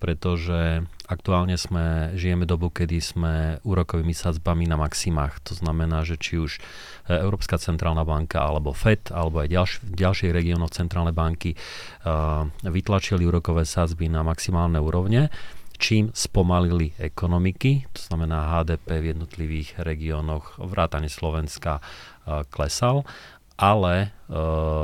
[0.00, 5.44] Pretože aktuálne sme, žijeme dobu, kedy sme úrokovými sadzbami na maximách.
[5.44, 6.56] To znamená, že či už
[7.04, 13.68] Európska centrálna banka alebo FED alebo aj ďalš, ďalších regiónov centrálnej banky uh, vytlačili úrokové
[13.68, 15.28] sadzby na maximálne úrovne
[15.80, 21.82] čím spomalili ekonomiky, to znamená HDP v jednotlivých regiónoch vrátane Slovenska e,
[22.52, 23.08] klesal,
[23.60, 24.08] ale e,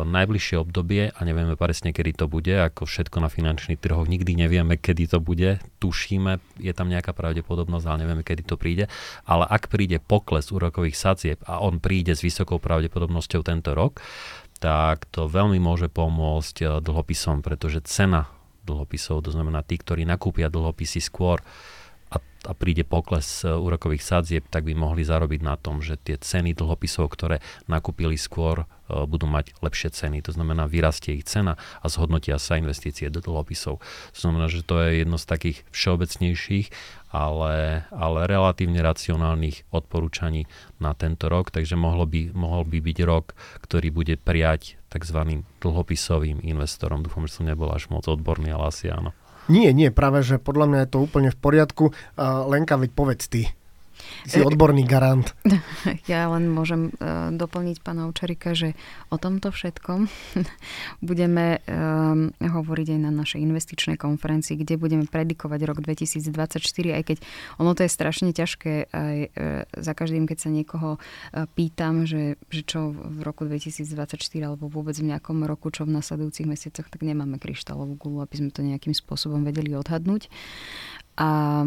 [0.04, 4.76] najbližšie obdobie, a nevieme presne, kedy to bude, ako všetko na finančných trhoch, nikdy nevieme,
[4.76, 8.88] kedy to bude, tušíme, je tam nejaká pravdepodobnosť, ale nevieme, kedy to príde,
[9.24, 14.04] ale ak príde pokles úrokových sadzieb a on príde s vysokou pravdepodobnosťou tento rok,
[14.60, 18.28] tak to veľmi môže pomôcť e, dlhopisom, pretože cena
[18.66, 21.38] dlhopisov, to znamená tí, ktorí nakúpia dlhopisy skôr
[22.06, 26.14] a, a príde pokles e, úrokových sadzieb, tak by mohli zarobiť na tom, že tie
[26.14, 28.66] ceny dlhopisov, ktoré nakúpili skôr, e,
[29.10, 30.22] budú mať lepšie ceny.
[30.22, 33.82] To znamená, vyrastie ich cena a zhodnotia sa investície do dlhopisov.
[34.14, 36.66] To znamená, že to je jedno z takých všeobecnejších
[37.16, 40.44] ale, ale relatívne racionálnych odporúčaní
[40.82, 43.32] na tento rok, takže mohlo by, mohol by byť rok,
[43.64, 45.44] ktorý bude prijať tzv.
[45.60, 47.04] dlhopisovým investorom.
[47.04, 49.12] Dúfam, že som nebol až moc odborný, ale asi áno.
[49.46, 51.84] Nie, nie, práve, že podľa mňa je to úplne v poriadku.
[52.50, 53.46] Lenka, veď povedz ty.
[54.26, 55.34] Si odborný garant.
[56.10, 58.74] Ja len môžem uh, doplniť pána Učarika, že
[59.10, 60.06] o tomto všetkom
[61.08, 67.18] budeme um, hovoriť aj na našej investičnej konferencii, kde budeme predikovať rok 2024, aj keď
[67.58, 69.30] ono to je strašne ťažké aj uh,
[69.74, 70.98] za každým, keď sa niekoho
[71.54, 76.46] pýtam, že, že čo v roku 2024 alebo vôbec v nejakom roku, čo v nasledujúcich
[76.48, 80.28] mesiacoch, tak nemáme kryštálovú gulu, aby sme to nejakým spôsobom vedeli odhadnúť.
[81.16, 81.64] A,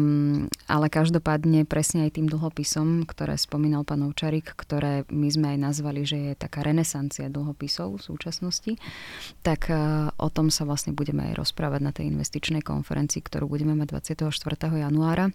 [0.70, 6.06] ale každopádne presne aj tým dlhopisom, ktoré spomínal pán Ovčarik, ktoré my sme aj nazvali,
[6.06, 8.78] že je taká renesancia dlhopisov v súčasnosti,
[9.42, 9.74] tak e,
[10.14, 14.30] o tom sa vlastne budeme aj rozprávať na tej investičnej konferencii, ktorú budeme mať 24.
[14.70, 15.34] januára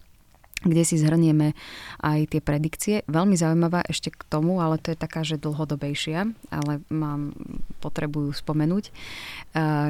[0.66, 1.54] kde si zhrnieme
[2.02, 2.96] aj tie predikcie.
[3.06, 7.38] Veľmi zaujímavá ešte k tomu, ale to je taká, že dlhodobejšia, ale mám
[7.80, 8.90] potrebu ju spomenúť.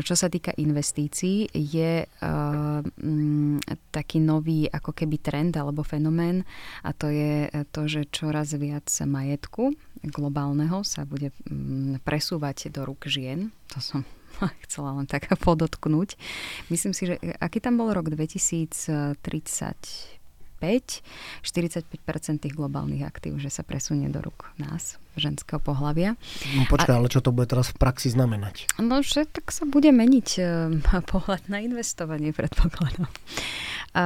[0.03, 3.63] Čo sa týka investícií, je mm,
[3.95, 6.43] taký nový ako keby trend alebo fenomén
[6.83, 9.71] a to je to, že čoraz viac majetku
[10.03, 13.49] globálneho sa bude mm, presúvať do rúk žien.
[13.73, 14.01] To som
[14.67, 16.19] chcela len tak podotknúť.
[16.69, 19.23] Myslím si, že aký tam bol rok 2030
[20.59, 21.03] 45,
[21.43, 24.97] 45% tých globálnych aktív, že sa presunie do rúk nás.
[25.17, 26.19] Ženského pohľavia.
[26.55, 26.99] No, počkaj, a...
[27.01, 28.69] ale čo to bude teraz v praxi znamenať?
[28.79, 33.09] No, že tak sa bude meniť uh, pohľad na investovanie, predpokladom.
[33.95, 34.05] A,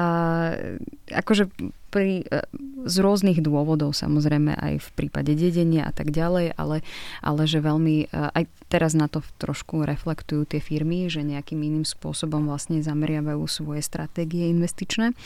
[1.09, 1.49] akože
[1.89, 2.45] pri, e,
[2.85, 6.85] z rôznych dôvodov, samozrejme aj v prípade dedenia a tak ďalej, ale,
[7.25, 11.83] ale že veľmi, e, aj teraz na to trošku reflektujú tie firmy, že nejakým iným
[11.83, 15.17] spôsobom vlastne zameriavajú svoje stratégie investičné.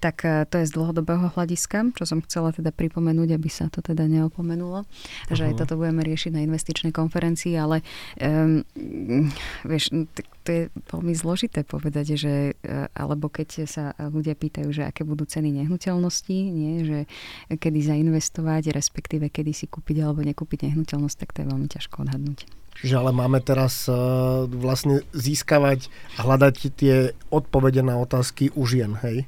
[0.00, 3.84] Tak e, to je z dlhodobého hľadiska, čo som chcela teda pripomenúť, aby sa to
[3.84, 4.88] teda neopomenulo,
[5.26, 5.36] uh-huh.
[5.36, 7.82] že aj toto budeme riešiť na investičnej konferencii, ale
[8.22, 8.62] um,
[9.66, 9.90] vieš,
[10.44, 12.56] to je veľmi zložité povedať, že
[12.96, 16.84] alebo keď sa ľudia pýtajú, že aké budú ceny nehnuteľnosti, nie?
[16.84, 16.98] že
[17.52, 22.48] kedy zainvestovať, respektíve kedy si kúpiť alebo nekúpiť nehnuteľnosť, tak to je veľmi ťažko odhadnúť.
[22.78, 28.94] Čiže ale máme teraz uh, vlastne získavať a hľadať tie odpovede na otázky u žien,
[29.02, 29.26] hej?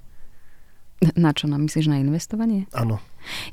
[1.16, 1.88] Na čo nám myslíš?
[1.88, 2.68] Na investovanie?
[2.76, 3.00] Áno.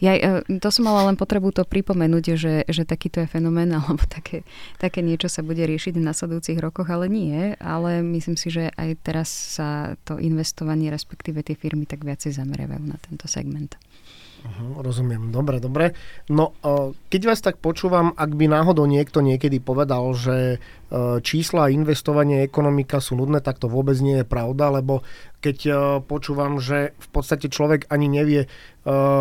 [0.03, 4.03] Ja, e, to som mala len potrebu to pripomenúť, že, že takýto je fenomén, alebo
[4.03, 4.43] také,
[4.75, 7.55] také niečo sa bude riešiť v nasledujúcich rokoch, ale nie.
[7.63, 12.83] Ale myslím si, že aj teraz sa to investovanie, respektíve tie firmy tak viacej zameriavajú
[12.83, 13.79] na tento segment.
[14.47, 15.91] Uh-huh, rozumiem, dobre, dobre.
[16.31, 16.55] No,
[17.11, 20.63] keď vás tak počúvam, ak by náhodou niekto niekedy povedal, že
[21.19, 25.03] čísla investovanie ekonomika sú nudné, tak to vôbec nie je pravda, lebo
[25.43, 25.57] keď
[26.07, 28.41] počúvam, že v podstate človek ani nevie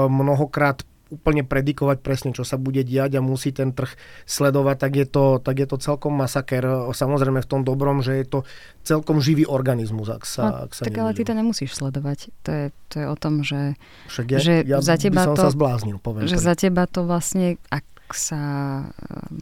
[0.06, 3.94] mnohokrát úplne predikovať presne, čo sa bude diať a musí ten trh
[4.26, 6.90] sledovať, tak je to, tak je to celkom masaker.
[6.90, 8.38] Samozrejme v tom dobrom, že je to
[8.82, 11.04] celkom živý organizmus, ak sa, no, ak sa Tak nevidím.
[11.06, 12.18] ale ty to nemusíš sledovať.
[12.42, 13.78] To je, to je o tom, že,
[14.10, 16.26] Však ja, že ja za teba by som to, sa zbláznil, poviem.
[16.26, 16.46] Že pri.
[16.46, 18.42] za teba to vlastne, ak sa
[18.82, 18.84] e,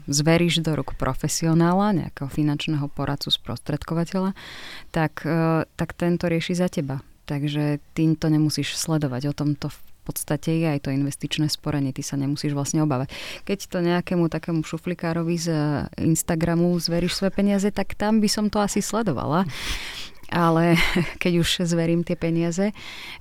[0.08, 4.36] zveríš do ruk profesionála, nejakého finančného poradcu, sprostredkovateľa,
[4.92, 7.00] tak, e, tak tento rieši za teba.
[7.24, 9.32] Takže ty to nemusíš sledovať.
[9.32, 9.72] O tom to
[10.04, 13.10] podstate je aj to investičné sporenie, ty sa nemusíš vlastne obávať.
[13.48, 15.48] Keď to nejakému takému šuflikárovi z
[15.96, 19.48] Instagramu zveríš svoje peniaze, tak tam by som to asi sledovala
[20.32, 20.74] ale
[21.22, 22.72] keď už zverím tie peniaze,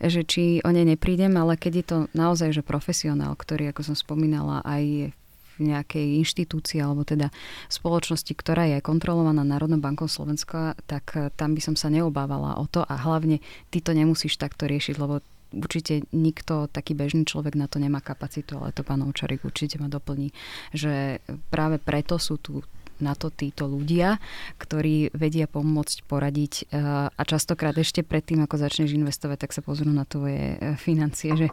[0.01, 3.95] že či o ne neprídem, ale keď je to naozaj že profesionál, ktorý, ako som
[3.95, 5.13] spomínala, aj
[5.53, 7.29] v nejakej inštitúcii alebo teda
[7.69, 12.81] spoločnosti, ktorá je kontrolovaná Národnou bankou Slovenska, tak tam by som sa neobávala o to
[12.81, 13.37] a hlavne
[13.69, 15.21] ty to nemusíš takto riešiť, lebo
[15.53, 19.87] určite nikto, taký bežný človek na to nemá kapacitu, ale to pán Ovčarik určite ma
[19.87, 20.33] doplní,
[20.73, 21.21] že
[21.53, 22.65] práve preto sú tu
[23.01, 24.21] na to títo ľudia,
[24.61, 29.89] ktorí vedia pomôcť, poradiť eh, a častokrát ešte predtým, ako začneš investovať, tak sa pozrú
[29.89, 31.47] na tvoje eh, financie, že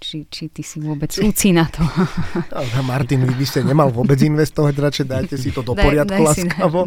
[0.00, 1.86] či, či ty si vôbec úci na to.
[2.58, 6.20] Ale Martin, vy by ste nemal vôbec investovať, radšej dajte si to do poriadku daj,
[6.20, 6.80] daj láskavo.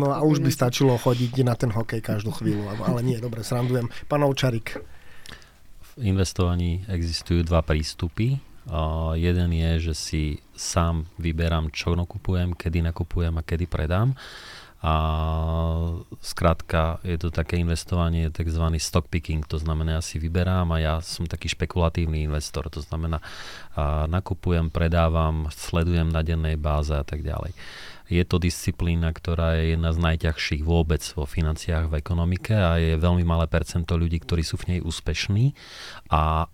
[0.00, 3.88] no a už by stačilo chodiť na ten hokej každú chvíľu, ale nie, dobre, srandujem.
[4.10, 4.80] Pán Ovčarik,
[6.00, 8.40] investovaní existujú dva prístupy.
[8.66, 10.22] Uh, jeden je, že si
[10.58, 14.18] sám vyberám, čo nakupujem, kedy nakupujem a kedy predám.
[14.82, 14.94] A
[16.20, 18.60] skrátka je to také investovanie, tzv.
[18.76, 23.22] stock picking, to znamená, ja si vyberám a ja som taký špekulatívny investor, to znamená,
[23.22, 27.54] uh, nakupujem, predávam, sledujem na dennej báze a tak ďalej.
[28.06, 32.94] Je to disciplína, ktorá je jedna z najťažších vôbec vo financiách v ekonomike a je
[32.94, 35.58] veľmi malé percento ľudí, ktorí sú v nej úspešní
[36.10, 36.46] a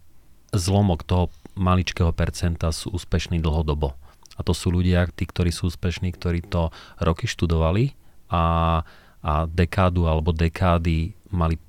[0.57, 3.93] zlomok toho maličkého percenta sú úspešní dlhodobo.
[4.37, 6.73] A to sú ľudia, tí, ktorí sú úspešní, ktorí to
[7.05, 7.93] roky študovali
[8.33, 8.81] a,
[9.21, 11.61] a dekádu alebo dekády mali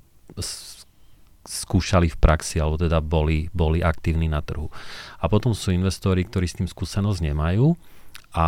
[1.44, 4.72] skúšali v praxi, alebo teda boli, boli aktívni na trhu.
[5.20, 7.76] A potom sú investori, ktorí s tým skúsenosť nemajú
[8.34, 8.46] a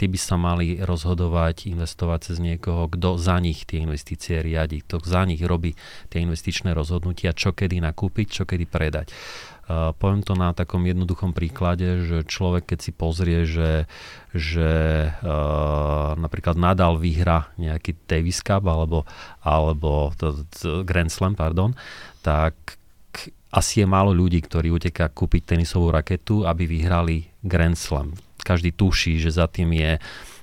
[0.00, 5.04] tí by sa mali rozhodovať, investovať cez niekoho, kto za nich tie investície riadi, kto
[5.04, 5.76] za nich robí
[6.08, 9.12] tie investičné rozhodnutia, čo kedy nakúpiť, čo kedy predať.
[9.68, 13.84] Uh, poviem to na takom jednoduchom príklade, že človek keď si pozrie, že,
[14.32, 14.70] že
[15.12, 19.04] uh, napríklad Nadal vyhra nejaký Davis Cup alebo,
[19.44, 21.76] alebo to, to Grand Slam, pardon,
[22.24, 22.56] tak
[23.52, 29.22] asi je málo ľudí, ktorí uteká kúpiť tenisovú raketu, aby vyhrali Grand Slam každý tuší,
[29.22, 29.92] že za tým je,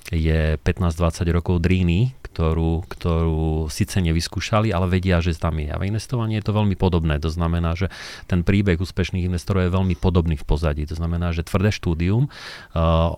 [0.09, 5.67] je 15-20 rokov dríny, ktorú, ktorú síce nevyskúšali, ale vedia, že tam je.
[5.67, 7.19] A v investovaní je to veľmi podobné.
[7.19, 7.91] To znamená, že
[8.31, 10.87] ten príbeh úspešných investorov je veľmi podobný v pozadí.
[10.87, 12.31] To znamená, že tvrdé štúdium,
[12.73, 13.17] uh,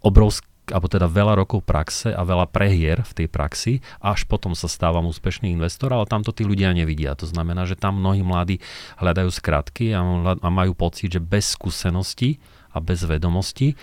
[0.00, 4.64] obrovské alebo teda veľa rokov praxe a veľa prehier v tej praxi, až potom sa
[4.64, 7.12] stávam úspešný investor, ale tamto tí ľudia nevidia.
[7.20, 8.64] To znamená, že tam mnohí mladí
[8.96, 10.00] hľadajú skratky a
[10.48, 12.40] majú pocit, že bez skúsenosti
[12.72, 13.76] a bez vedomosti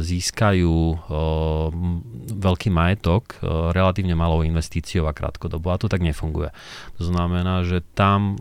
[0.00, 0.76] získajú
[2.32, 3.36] veľký majetok
[3.76, 5.68] relatívne malou investíciou a krátkodobo.
[5.68, 6.48] A to tak nefunguje.
[6.96, 8.40] To znamená, že tam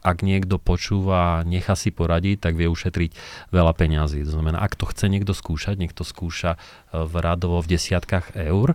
[0.00, 3.12] ak niekto počúva, nechá si poradiť, tak vie ušetriť
[3.52, 4.24] veľa peňazí.
[4.24, 6.56] To znamená, ak to chce niekto skúšať, niekto skúša
[6.90, 8.72] v radovo v desiatkách eur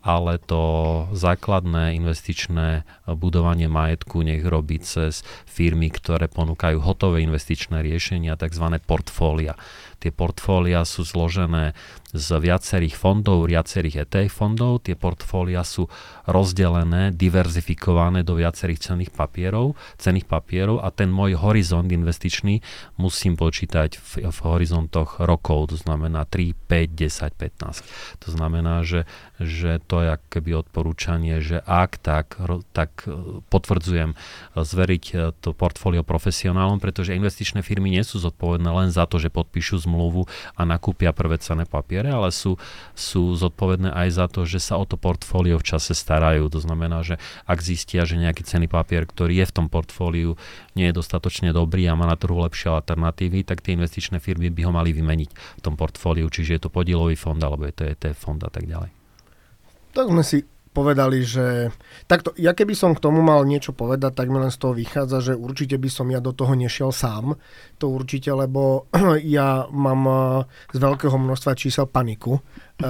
[0.00, 8.40] ale to základné investičné budovanie majetku nech robí cez firmy, ktoré ponúkajú hotové investičné riešenia,
[8.40, 8.80] tzv.
[8.80, 9.60] portfólia.
[10.00, 11.76] Tie portfólia sú zložené
[12.10, 14.82] z viacerých fondov, viacerých ETF fondov.
[14.82, 15.86] Tie portfólia sú
[16.26, 22.62] rozdelené, diverzifikované do viacerých cenných papierov, cenných papierov a ten môj horizont investičný
[22.98, 28.26] musím počítať v, v horizontoch rokov, to znamená 3, 5, 10, 15.
[28.26, 29.06] To znamená, že,
[29.38, 32.38] že to je akoby odporúčanie, že ak tak,
[32.74, 34.16] tak e, potvrdzujem e,
[34.58, 39.32] zveriť e, to portfólio profesionálom, pretože investičné firmy nie sú zodpovedné len za to, že
[39.32, 41.64] podpíšu zmluvu a nakúpia prvé cené
[42.00, 42.56] papiere, ale sú,
[42.96, 46.48] sú zodpovedné aj za to, že sa o to portfólio v čase starajú.
[46.48, 50.40] To znamená, že ak zistia, že nejaký cený papier, ktorý je v tom portfóliu,
[50.72, 54.64] nie je dostatočne dobrý a má na trhu lepšie alternatívy, tak tie investičné firmy by
[54.64, 58.16] ho mali vymeniť v tom portfóliu, čiže je to podielový fond alebo je to ETF
[58.16, 58.88] fond a tak ďalej.
[59.92, 61.74] Tak sme si povedali, že
[62.06, 65.18] takto, ja keby som k tomu mal niečo povedať, tak mi len z toho vychádza,
[65.18, 67.34] že určite by som ja do toho nešiel sám.
[67.82, 68.86] To určite, lebo
[69.26, 70.18] ja mám eh,
[70.70, 72.38] z veľkého množstva čísel paniku.
[72.80, 72.86] E,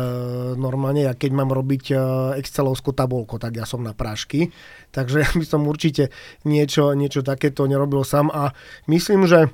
[0.55, 1.99] normálne, ja keď mám robiť eh,
[2.39, 4.55] Excelovskú tabulku, tak ja som na prášky.
[4.95, 6.15] Takže ja by som určite
[6.47, 8.55] niečo, niečo takéto nerobil sám a
[8.87, 9.51] myslím, že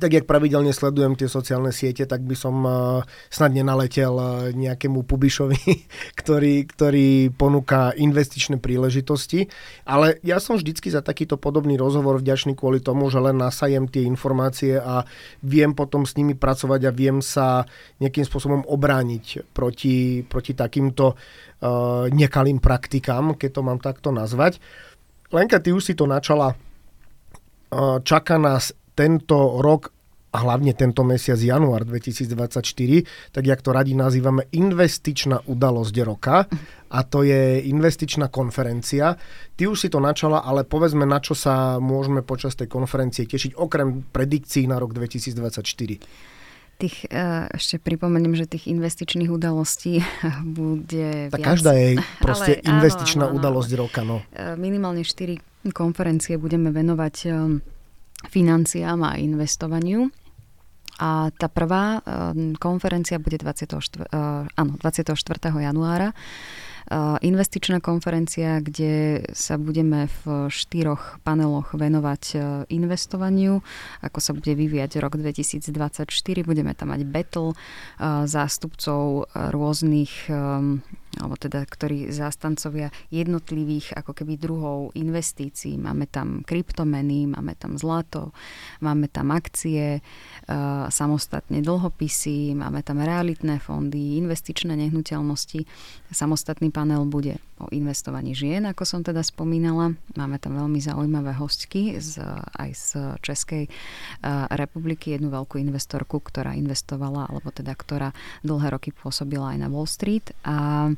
[0.00, 5.04] tak jak pravidelne sledujem tie sociálne siete, tak by som uh, snad nenaletel uh, nejakému
[5.04, 5.60] Pubišovi,
[6.20, 9.52] ktorý, ktorý ponúka investičné príležitosti.
[9.84, 14.08] Ale ja som vždycky za takýto podobný rozhovor vďačný kvôli tomu, že len nasajem tie
[14.08, 15.04] informácie a
[15.44, 17.68] viem potom s nimi pracovať a viem sa
[18.00, 24.56] nejakým spôsobom obrániť proti, proti takýmto uh, nekalým praktikám, keď to mám takto nazvať.
[25.30, 26.58] Lenka, ty už si to načala
[28.02, 29.92] čaká nás tento rok
[30.30, 36.46] a hlavne tento mesiac január 2024, tak jak to radi nazývame investičná udalosť roka
[36.90, 39.18] a to je investičná konferencia.
[39.58, 43.58] Ty už si to načala, ale povedzme, na čo sa môžeme počas tej konferencie tešiť,
[43.58, 45.98] okrem predikcií na rok 2024
[46.80, 50.00] tých, e, ešte pripomeniem, že tých investičných udalostí
[50.58, 51.48] bude tak viac.
[51.52, 54.00] každá je proste Ale, investičná áno, áno, udalosť roka.
[54.00, 54.24] No.
[54.32, 57.30] E, minimálne 4 konferencie budeme venovať e,
[58.28, 60.12] financiám a investovaniu.
[61.00, 62.04] A tá prvá
[62.60, 64.12] konferencia bude 24,
[64.52, 65.16] áno, 24.
[65.48, 66.12] januára
[67.22, 72.22] investičná konferencia, kde sa budeme v štyroch paneloch venovať
[72.66, 73.62] investovaniu,
[74.02, 76.10] ako sa bude vyvíjať rok 2024.
[76.42, 77.54] Budeme tam mať battle
[78.26, 80.26] zástupcov rôznych
[81.18, 85.74] alebo teda ktorí zástancovia jednotlivých ako keby druhov investícií.
[85.74, 88.30] Máme tam kryptomeny, máme tam zlato,
[88.78, 90.04] máme tam akcie,
[90.90, 95.66] samostatne dlhopisy, máme tam realitné fondy, investičné nehnuteľnosti.
[96.14, 99.92] Samostatný panel bude o investovaní žien, ako som teda spomínala.
[100.16, 102.22] Máme tam veľmi zaujímavé hostky z,
[102.56, 102.88] aj z
[103.20, 103.64] Českej
[104.54, 109.90] republiky, jednu veľkú investorku, ktorá investovala, alebo teda ktorá dlhé roky pôsobila aj na Wall
[109.90, 110.32] Street.
[110.46, 110.88] A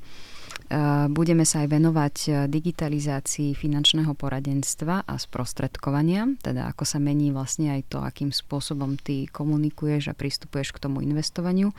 [1.12, 2.16] Budeme sa aj venovať
[2.48, 9.28] digitalizácii finančného poradenstva a sprostredkovania, teda ako sa mení vlastne aj to, akým spôsobom ty
[9.28, 11.76] komunikuješ a pristupuješ k tomu investovaniu.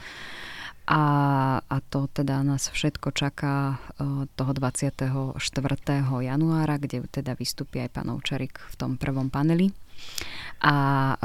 [0.84, 1.04] A,
[1.64, 5.40] a to teda nás všetko čaká e, toho 24.
[6.20, 9.72] januára, kde teda vystúpi aj pán Ovčarik v tom prvom paneli
[10.64, 10.76] a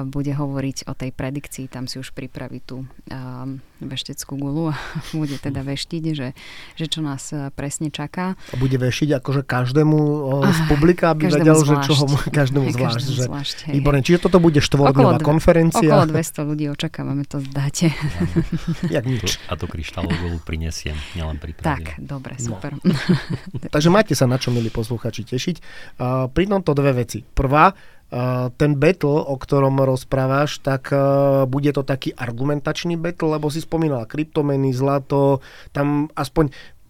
[0.03, 4.76] bude hovoriť o tej predikcii, tam si už pripraví tú um, vešteckú gulu a
[5.18, 6.35] bude teda veštiť, že,
[6.74, 8.35] že čo nás e, presne čaká.
[8.35, 9.99] A bude veštiť akože každému
[10.43, 11.70] z publika, aby vedel, zvlášť.
[11.70, 12.07] že čo ho
[12.43, 12.99] každému zvlášť.
[12.99, 13.22] Každému že...
[13.31, 15.87] zvlášť hej, Výborné, čiže toto bude štvordňová konferencia.
[15.87, 17.95] Okolo 200 ľudí očakávame, to zdáte.
[18.99, 19.39] Jak nič.
[19.47, 21.87] A tú kryštálovú gulu prinesiem, nielen pripravím.
[21.87, 22.59] Tak, dobre, no.
[22.59, 22.74] super.
[22.83, 22.91] No.
[23.70, 25.57] Takže máte sa na čo, milí posluchači, tešiť.
[26.03, 27.22] Uh, pri tomto dve veci.
[27.22, 27.70] Prvá,
[28.57, 30.89] ten battle, o ktorom rozprávaš, tak
[31.45, 35.45] bude to taký argumentačný battle, lebo si spomínala kryptomeny, zlato,
[35.77, 36.49] tam aspoň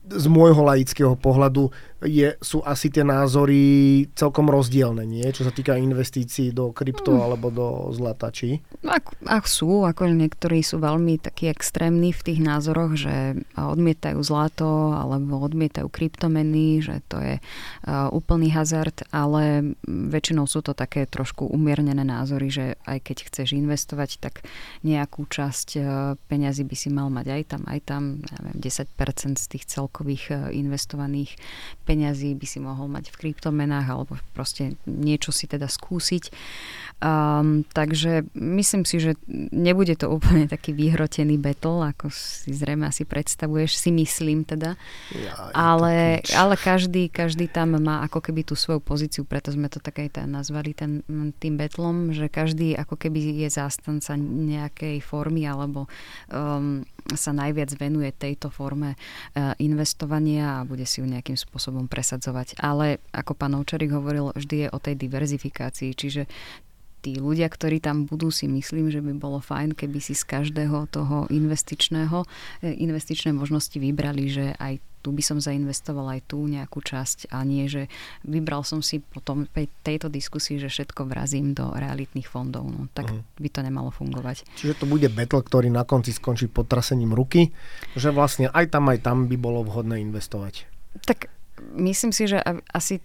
[0.09, 1.69] z môjho laického pohľadu
[2.07, 5.27] je, sú asi tie názory celkom rozdielne, nie?
[5.35, 7.23] Čo sa týka investícií do krypto mm.
[7.23, 8.63] alebo do zlata, či?
[8.87, 14.95] Ak, ak sú, ako niektorí sú veľmi takí extrémni v tých názoroch, že odmietajú zlato
[14.95, 21.51] alebo odmietajú kryptomeny, že to je uh, úplný hazard, ale väčšinou sú to také trošku
[21.51, 24.47] umiernené názory, že aj keď chceš investovať, tak
[24.87, 25.85] nejakú časť uh,
[26.31, 30.37] peňazí by si mal mať aj tam, aj tam, neviem, 10% z tých celkových uh,
[30.55, 31.35] investovaných
[31.89, 36.29] peňazí by si mohol mať v kryptomenách alebo proste niečo si teda skúsiť.
[36.99, 39.15] Um, takže myslím si, že
[39.55, 44.75] nebude to úplne taký vyhrotený battle, ako si zrejme asi predstavuješ, si myslím teda.
[45.15, 49.79] Ja, ale, ale každý, každý tam má ako keby tú svoju pozíciu, preto sme to
[49.79, 51.07] tak aj nazvali ten,
[51.39, 55.87] tým battlom, že každý ako keby je zástanca nejakej formy alebo
[56.35, 56.83] um,
[57.15, 62.59] sa najviac venuje tejto forme uh, investovania a bude si ju nejakým spôsobom presadzovať.
[62.59, 66.27] Ale ako pán Ovčarik hovoril, vždy je o tej diverzifikácii, čiže
[66.99, 70.91] tí ľudia, ktorí tam budú, si myslím, že by bolo fajn, keby si z každého
[70.91, 72.27] toho investičného,
[72.63, 77.47] e, investičné možnosti vybrali, že aj tu by som zainvestoval aj tú nejakú časť a
[77.47, 77.87] nie, že
[78.27, 79.47] vybral som si potom
[79.87, 82.67] tejto diskusii, že všetko vrazím do realitných fondov.
[82.67, 83.23] No, tak uh-huh.
[83.39, 84.43] by to nemalo fungovať.
[84.59, 87.55] Čiže to bude battle, ktorý na konci skončí potrasením ruky,
[87.95, 90.67] že vlastne aj tam, aj tam by bolo vhodné investovať.
[91.07, 91.38] Tak
[91.77, 92.43] myslím si, že
[92.73, 93.01] asi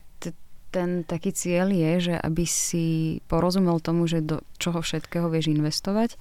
[0.73, 6.17] ten taký cieľ je, že aby si porozumel tomu, že do čoho všetkého vieš investovať,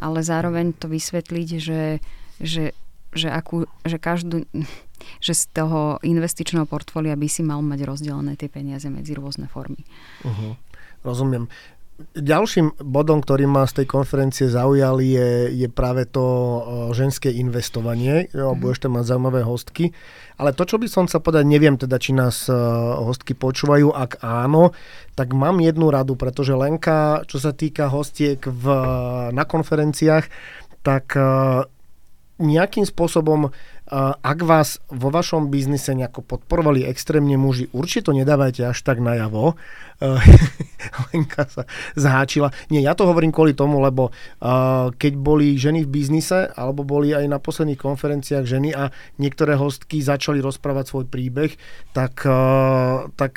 [0.00, 2.00] ale zároveň to vysvetliť, že,
[2.40, 2.72] že,
[3.12, 4.48] že, akú, že každú
[5.24, 9.84] že z toho investičného portfólia by si mal mať rozdelené tie peniaze medzi rôzne formy.
[10.24, 10.56] Uh-huh.
[11.04, 11.48] Rozumiem.
[12.16, 16.24] Ďalším bodom, ktorý ma z tej konferencie zaujal, je, je práve to
[16.96, 18.26] ženské investovanie.
[18.32, 18.58] Jo, mm.
[18.58, 19.92] Budeš tam mať zaujímavé hostky.
[20.40, 22.48] Ale to, čo by som sa povedať, neviem teda, či nás
[23.04, 23.92] hostky počúvajú.
[23.92, 24.72] Ak áno,
[25.12, 28.64] tak mám jednu radu, pretože Lenka, čo sa týka hostiek v,
[29.36, 30.26] na konferenciách,
[30.80, 31.12] tak
[32.40, 33.52] nejakým spôsobom
[34.22, 39.58] ak vás vo vašom biznise nejako podporovali extrémne muži, určite nedávajte až tak najavo.
[41.10, 41.66] Lenka sa
[41.98, 42.54] zháčila.
[42.70, 44.14] Nie, ja to hovorím kvôli tomu, lebo
[44.94, 49.98] keď boli ženy v biznise, alebo boli aj na posledných konferenciách ženy a niektoré hostky
[49.98, 51.50] začali rozprávať svoj príbeh,
[51.90, 52.22] tak,
[53.18, 53.32] tak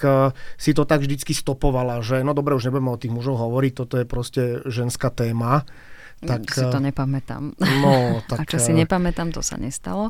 [0.61, 3.97] si to tak vždycky stopovala, že no dobre, už nebudeme o tých mužov hovoriť, toto
[3.97, 5.65] je proste ženská téma.
[6.23, 7.43] Tak, si to eh, nepamätám.
[7.59, 7.93] No,
[8.31, 10.09] tak, A čo si eh, nepamätám, to sa nestalo.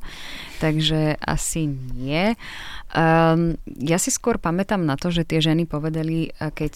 [0.61, 2.37] Takže asi nie.
[2.93, 6.73] Um, ja si skôr pamätám na to, že tie ženy povedali, keď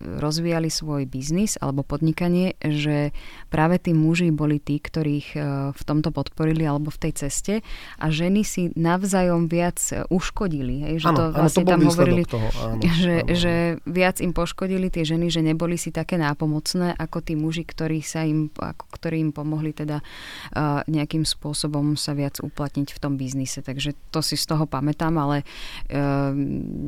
[0.00, 3.10] rozvíjali svoj biznis alebo podnikanie, že
[3.48, 5.38] práve tí muži boli tí, ktorých e,
[5.72, 7.54] v tomto podporili alebo v tej ceste
[7.96, 9.78] a ženy si navzájom viac
[10.12, 10.86] uškodili.
[10.86, 10.94] Hej?
[11.04, 13.34] Že ano, to vlastne to tam hovorili, toho, áno, že, áno.
[13.36, 13.54] že
[13.88, 18.24] viac im poškodili tie ženy, že neboli si také nápomocné ako tí muži, ktorí, sa
[18.24, 23.64] im, ako, ktorí im pomohli teda uh, nejakým spôsobom sa viac uplatniť v tom biznise.
[23.64, 25.42] Takže to si z toho pamätám, ale
[25.90, 26.32] uh,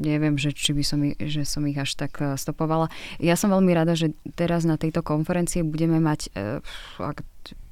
[0.04, 2.90] neviem, že či by som, že som ich až tak stopovala.
[3.18, 6.62] Ja som veľmi rada, že teraz na tejto konferencii budeme mať uh,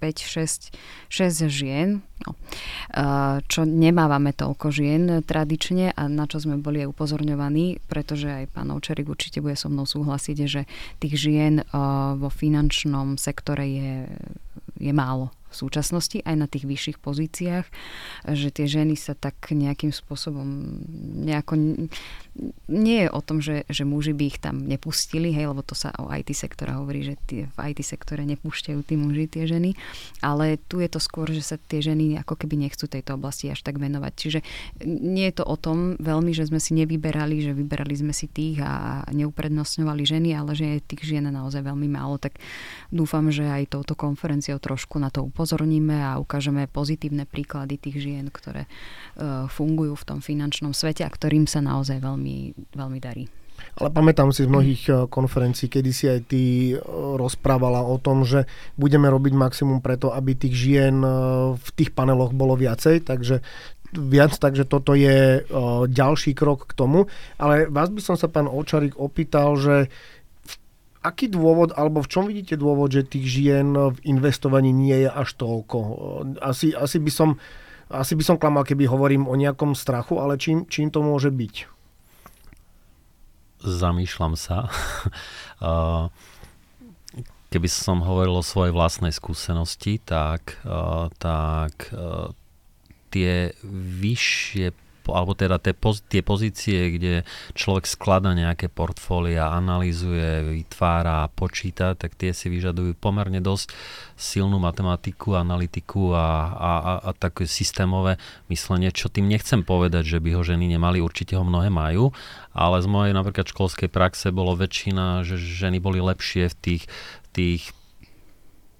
[0.00, 0.72] 5, 6,
[1.08, 6.92] 6 žien, no, uh, čo nemávame toľko žien tradične a na čo sme boli aj
[6.92, 10.68] upozorňovaní, pretože aj pán Ovčerik určite bude so mnou súhlasiť, že
[11.00, 13.92] tých žien uh, vo finančnom sektore je,
[14.80, 17.66] je málo súčasnosti, aj na tých vyšších pozíciách,
[18.36, 20.46] že tie ženy sa tak nejakým spôsobom
[21.24, 21.86] nejako...
[22.68, 25.88] Nie je o tom, že, že muži by ich tam nepustili, hej, lebo to sa
[25.96, 29.72] o IT sektore hovorí, že tie, v IT sektore nepúšťajú tí muži tie ženy,
[30.20, 33.64] ale tu je to skôr, že sa tie ženy ako keby nechcú tejto oblasti až
[33.64, 34.12] tak venovať.
[34.12, 34.40] Čiže
[34.84, 38.60] nie je to o tom veľmi, že sme si nevyberali, že vyberali sme si tých
[38.60, 42.36] a neuprednostňovali ženy, ale že je tých žien naozaj veľmi málo, tak
[42.92, 48.02] dúfam, že aj touto konferenciou trošku na to upozorňujem upozorníme a ukážeme pozitívne príklady tých
[48.02, 53.30] žien, ktoré uh, fungujú v tom finančnom svete a ktorým sa naozaj veľmi, veľmi darí.
[53.78, 56.42] Ale pamätám si z mnohých e, konferencií, kedy si aj ty
[56.72, 56.80] e,
[57.16, 58.44] rozprávala o tom, že
[58.76, 61.00] budeme robiť maximum preto, aby tých žien
[61.56, 63.40] v tých paneloch bolo viacej, takže
[63.96, 65.40] viac, takže toto je
[65.88, 67.08] ďalší krok k tomu.
[67.40, 69.88] Ale vás by som sa, pán Očarik, opýtal, že
[71.06, 75.38] aký dôvod, alebo v čom vidíte dôvod, že tých žien v investovaní nie je až
[75.38, 75.78] toľko?
[76.42, 77.38] Asi, asi, by, som,
[77.86, 81.54] asi by som klamal, keby hovorím o nejakom strachu, ale čím, čím to môže byť?
[83.62, 84.66] Zamýšľam sa.
[87.46, 90.60] Keby som hovoril o svojej vlastnej skúsenosti, tak,
[91.16, 91.72] tak
[93.08, 93.56] tie
[94.02, 95.76] vyššie alebo teda tie,
[96.10, 97.14] tie pozície, kde
[97.54, 103.70] človek sklada nejaké portfólia, analýzuje, vytvára, počíta, tak tie si vyžadujú pomerne dosť
[104.16, 108.16] silnú matematiku, analytiku a, a, a, a také systémové
[108.48, 112.10] myslenie, čo tým nechcem povedať, že by ho ženy nemali, určite ho mnohé majú,
[112.56, 116.82] ale z mojej napríklad školskej praxe bolo väčšina, že ženy boli lepšie v tých,
[117.36, 117.62] tých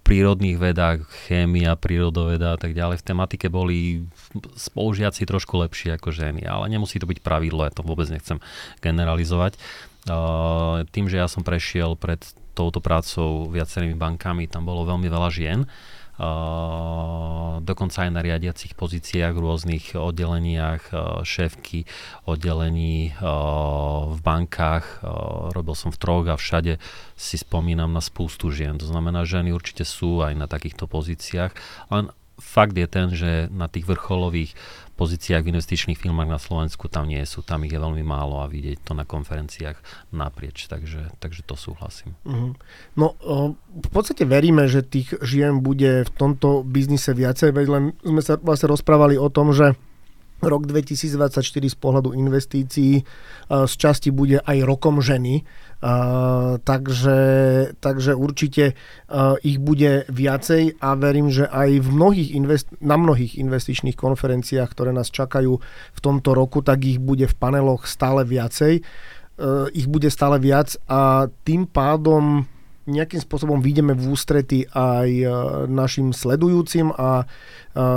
[0.06, 3.02] prírodných vedách, chémia, prírodoveda a tak ďalej.
[3.02, 4.06] V tematike boli
[4.54, 8.38] spolužiaci trošku lepšie ako ženy, ale nemusí to byť pravidlo, ja to vôbec nechcem
[8.78, 9.58] generalizovať.
[10.94, 12.22] Tým, že ja som prešiel pred
[12.54, 15.66] touto prácou viacerými bankami, tam bolo veľmi veľa žien,
[17.60, 20.90] dokonca aj na riadiacich pozíciách v rôznych oddeleniach,
[21.22, 21.84] šéfky
[22.24, 25.04] oddelení v bankách.
[25.52, 26.80] Robil som v troch a všade
[27.14, 28.80] si spomínam na spústu žien.
[28.80, 31.52] To znamená, že ženy určite sú aj na takýchto pozíciách.
[31.92, 32.08] Len
[32.40, 34.56] fakt je ten, že na tých vrcholových
[34.96, 38.50] pozíciách v investičných firmách na Slovensku tam nie sú, tam ich je veľmi málo a
[38.50, 39.76] vidieť to na konferenciách
[40.10, 42.16] naprieč, takže, takže to súhlasím.
[42.24, 42.56] Uh-huh.
[42.96, 43.14] No
[43.70, 48.40] v podstate veríme, že tých žien bude v tomto biznise viacej, veď len sme sa
[48.40, 49.76] vlastne rozprávali o tom, že
[50.42, 53.04] rok 2024 z pohľadu investícií
[53.46, 57.18] z časti bude aj rokom ženy, Uh, takže,
[57.84, 63.36] takže určite uh, ich bude viacej a verím, že aj v mnohých invest- na mnohých
[63.36, 65.60] investičných konferenciách, ktoré nás čakajú
[65.92, 68.80] v tomto roku, tak ich bude v paneloch stále viacej.
[69.76, 72.48] Ich bude stále viac a tým pádom
[72.86, 75.10] nejakým spôsobom vyjdeme v ústrety aj
[75.66, 77.26] našim sledujúcim a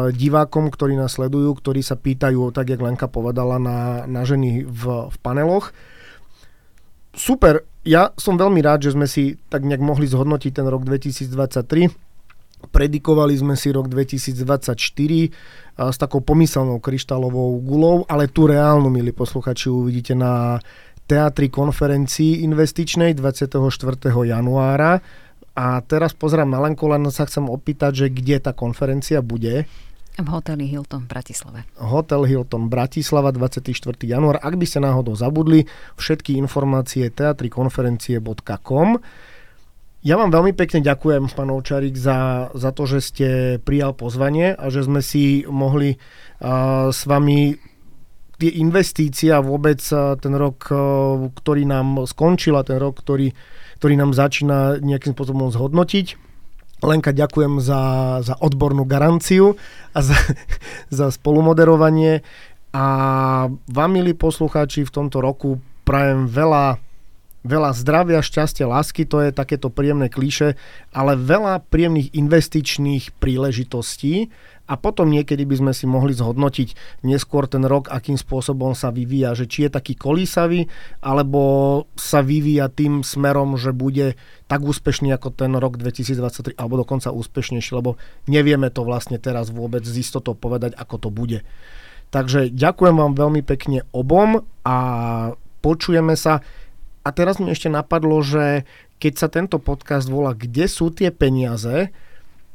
[0.10, 5.14] divákom, ktorí nás sledujú, ktorí sa pýtajú, tak jak Lenka povedala, na, na ženy v,
[5.14, 5.70] v paneloch
[7.20, 11.92] super, ja som veľmi rád, že sme si tak nejak mohli zhodnotiť ten rok 2023.
[12.60, 14.76] Predikovali sme si rok 2024
[15.80, 20.60] s takou pomyselnou kryštálovou gulou, ale tu reálnu, milí posluchači, uvidíte na
[21.10, 23.58] teatri konferencii investičnej 24.
[24.14, 25.02] januára.
[25.58, 29.66] A teraz pozerám na Lenko, len sa chcem opýtať, že kde tá konferencia bude.
[30.20, 31.60] V hoteli Hilton v Bratislave.
[31.80, 33.74] Hotel Hilton Bratislava 24.
[34.06, 34.38] január.
[34.40, 35.66] Ak by ste náhodou zabudli,
[35.98, 39.02] všetky informácie teatrikonferencie.com
[40.00, 43.28] ja vám veľmi pekne ďakujem, pán Ovčarík, za, za to, že ste
[43.60, 46.00] prijal pozvanie a že sme si mohli
[46.40, 47.60] uh, s vami
[48.40, 53.36] tie investície a vôbec uh, ten rok, uh, ktorý nám skončil a ten rok, ktorý,
[53.78, 56.30] ktorý nám začína nejakým spôsobom zhodnotiť
[56.80, 57.82] Lenka, ďakujem za,
[58.24, 59.60] za odbornú garanciu
[59.92, 60.16] a za,
[60.98, 62.24] za spolumoderovanie.
[62.72, 62.86] A
[63.52, 66.80] vám, milí poslucháči, v tomto roku prajem veľa,
[67.44, 70.60] veľa zdravia, šťastia, lásky, to je takéto príjemné klíše,
[70.92, 74.28] ale veľa príjemných investičných príležitostí
[74.70, 79.34] a potom niekedy by sme si mohli zhodnotiť neskôr ten rok, akým spôsobom sa vyvíja,
[79.34, 80.70] že či je taký kolísavý,
[81.02, 81.42] alebo
[81.98, 84.14] sa vyvíja tým smerom, že bude
[84.46, 87.98] tak úspešný ako ten rok 2023, alebo dokonca úspešnejší, lebo
[88.30, 91.42] nevieme to vlastne teraz vôbec z istotou povedať, ako to bude.
[92.14, 94.78] Takže ďakujem vám veľmi pekne obom a
[95.66, 96.46] počujeme sa.
[97.04, 98.68] A teraz mi ešte napadlo, že
[99.00, 101.90] keď sa tento podcast volá Kde sú tie peniaze,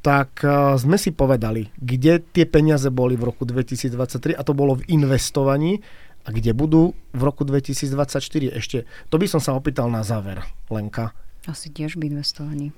[0.05, 4.77] tak eh, sme si povedali, kde tie peniaze boli v roku 2023 a to bolo
[4.77, 5.81] v investovaní
[6.25, 8.21] a kde budú v roku 2024
[8.53, 8.85] ešte.
[9.09, 11.17] To by som sa opýtal na záver, Lenka.
[11.45, 12.73] Asi tiež v investovaní.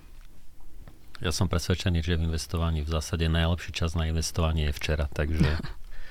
[1.22, 5.62] Ja som presvedčený, že v investovaní v zásade najlepší čas na investovanie je včera, takže...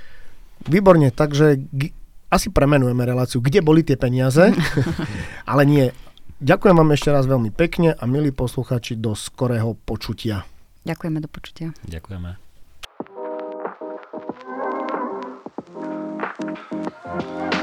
[0.71, 1.61] Výborne, takže
[2.35, 4.51] asi premenujeme reláciu, kde boli tie peniaze,
[5.51, 5.85] ale nie.
[6.43, 10.43] Ďakujem vám ešte raz veľmi pekne a milí posluchači, do skorého počutia.
[10.83, 11.71] Ďakujeme, do počutia.
[11.87, 12.43] Ďakujeme.
[17.15, 17.54] Thank you.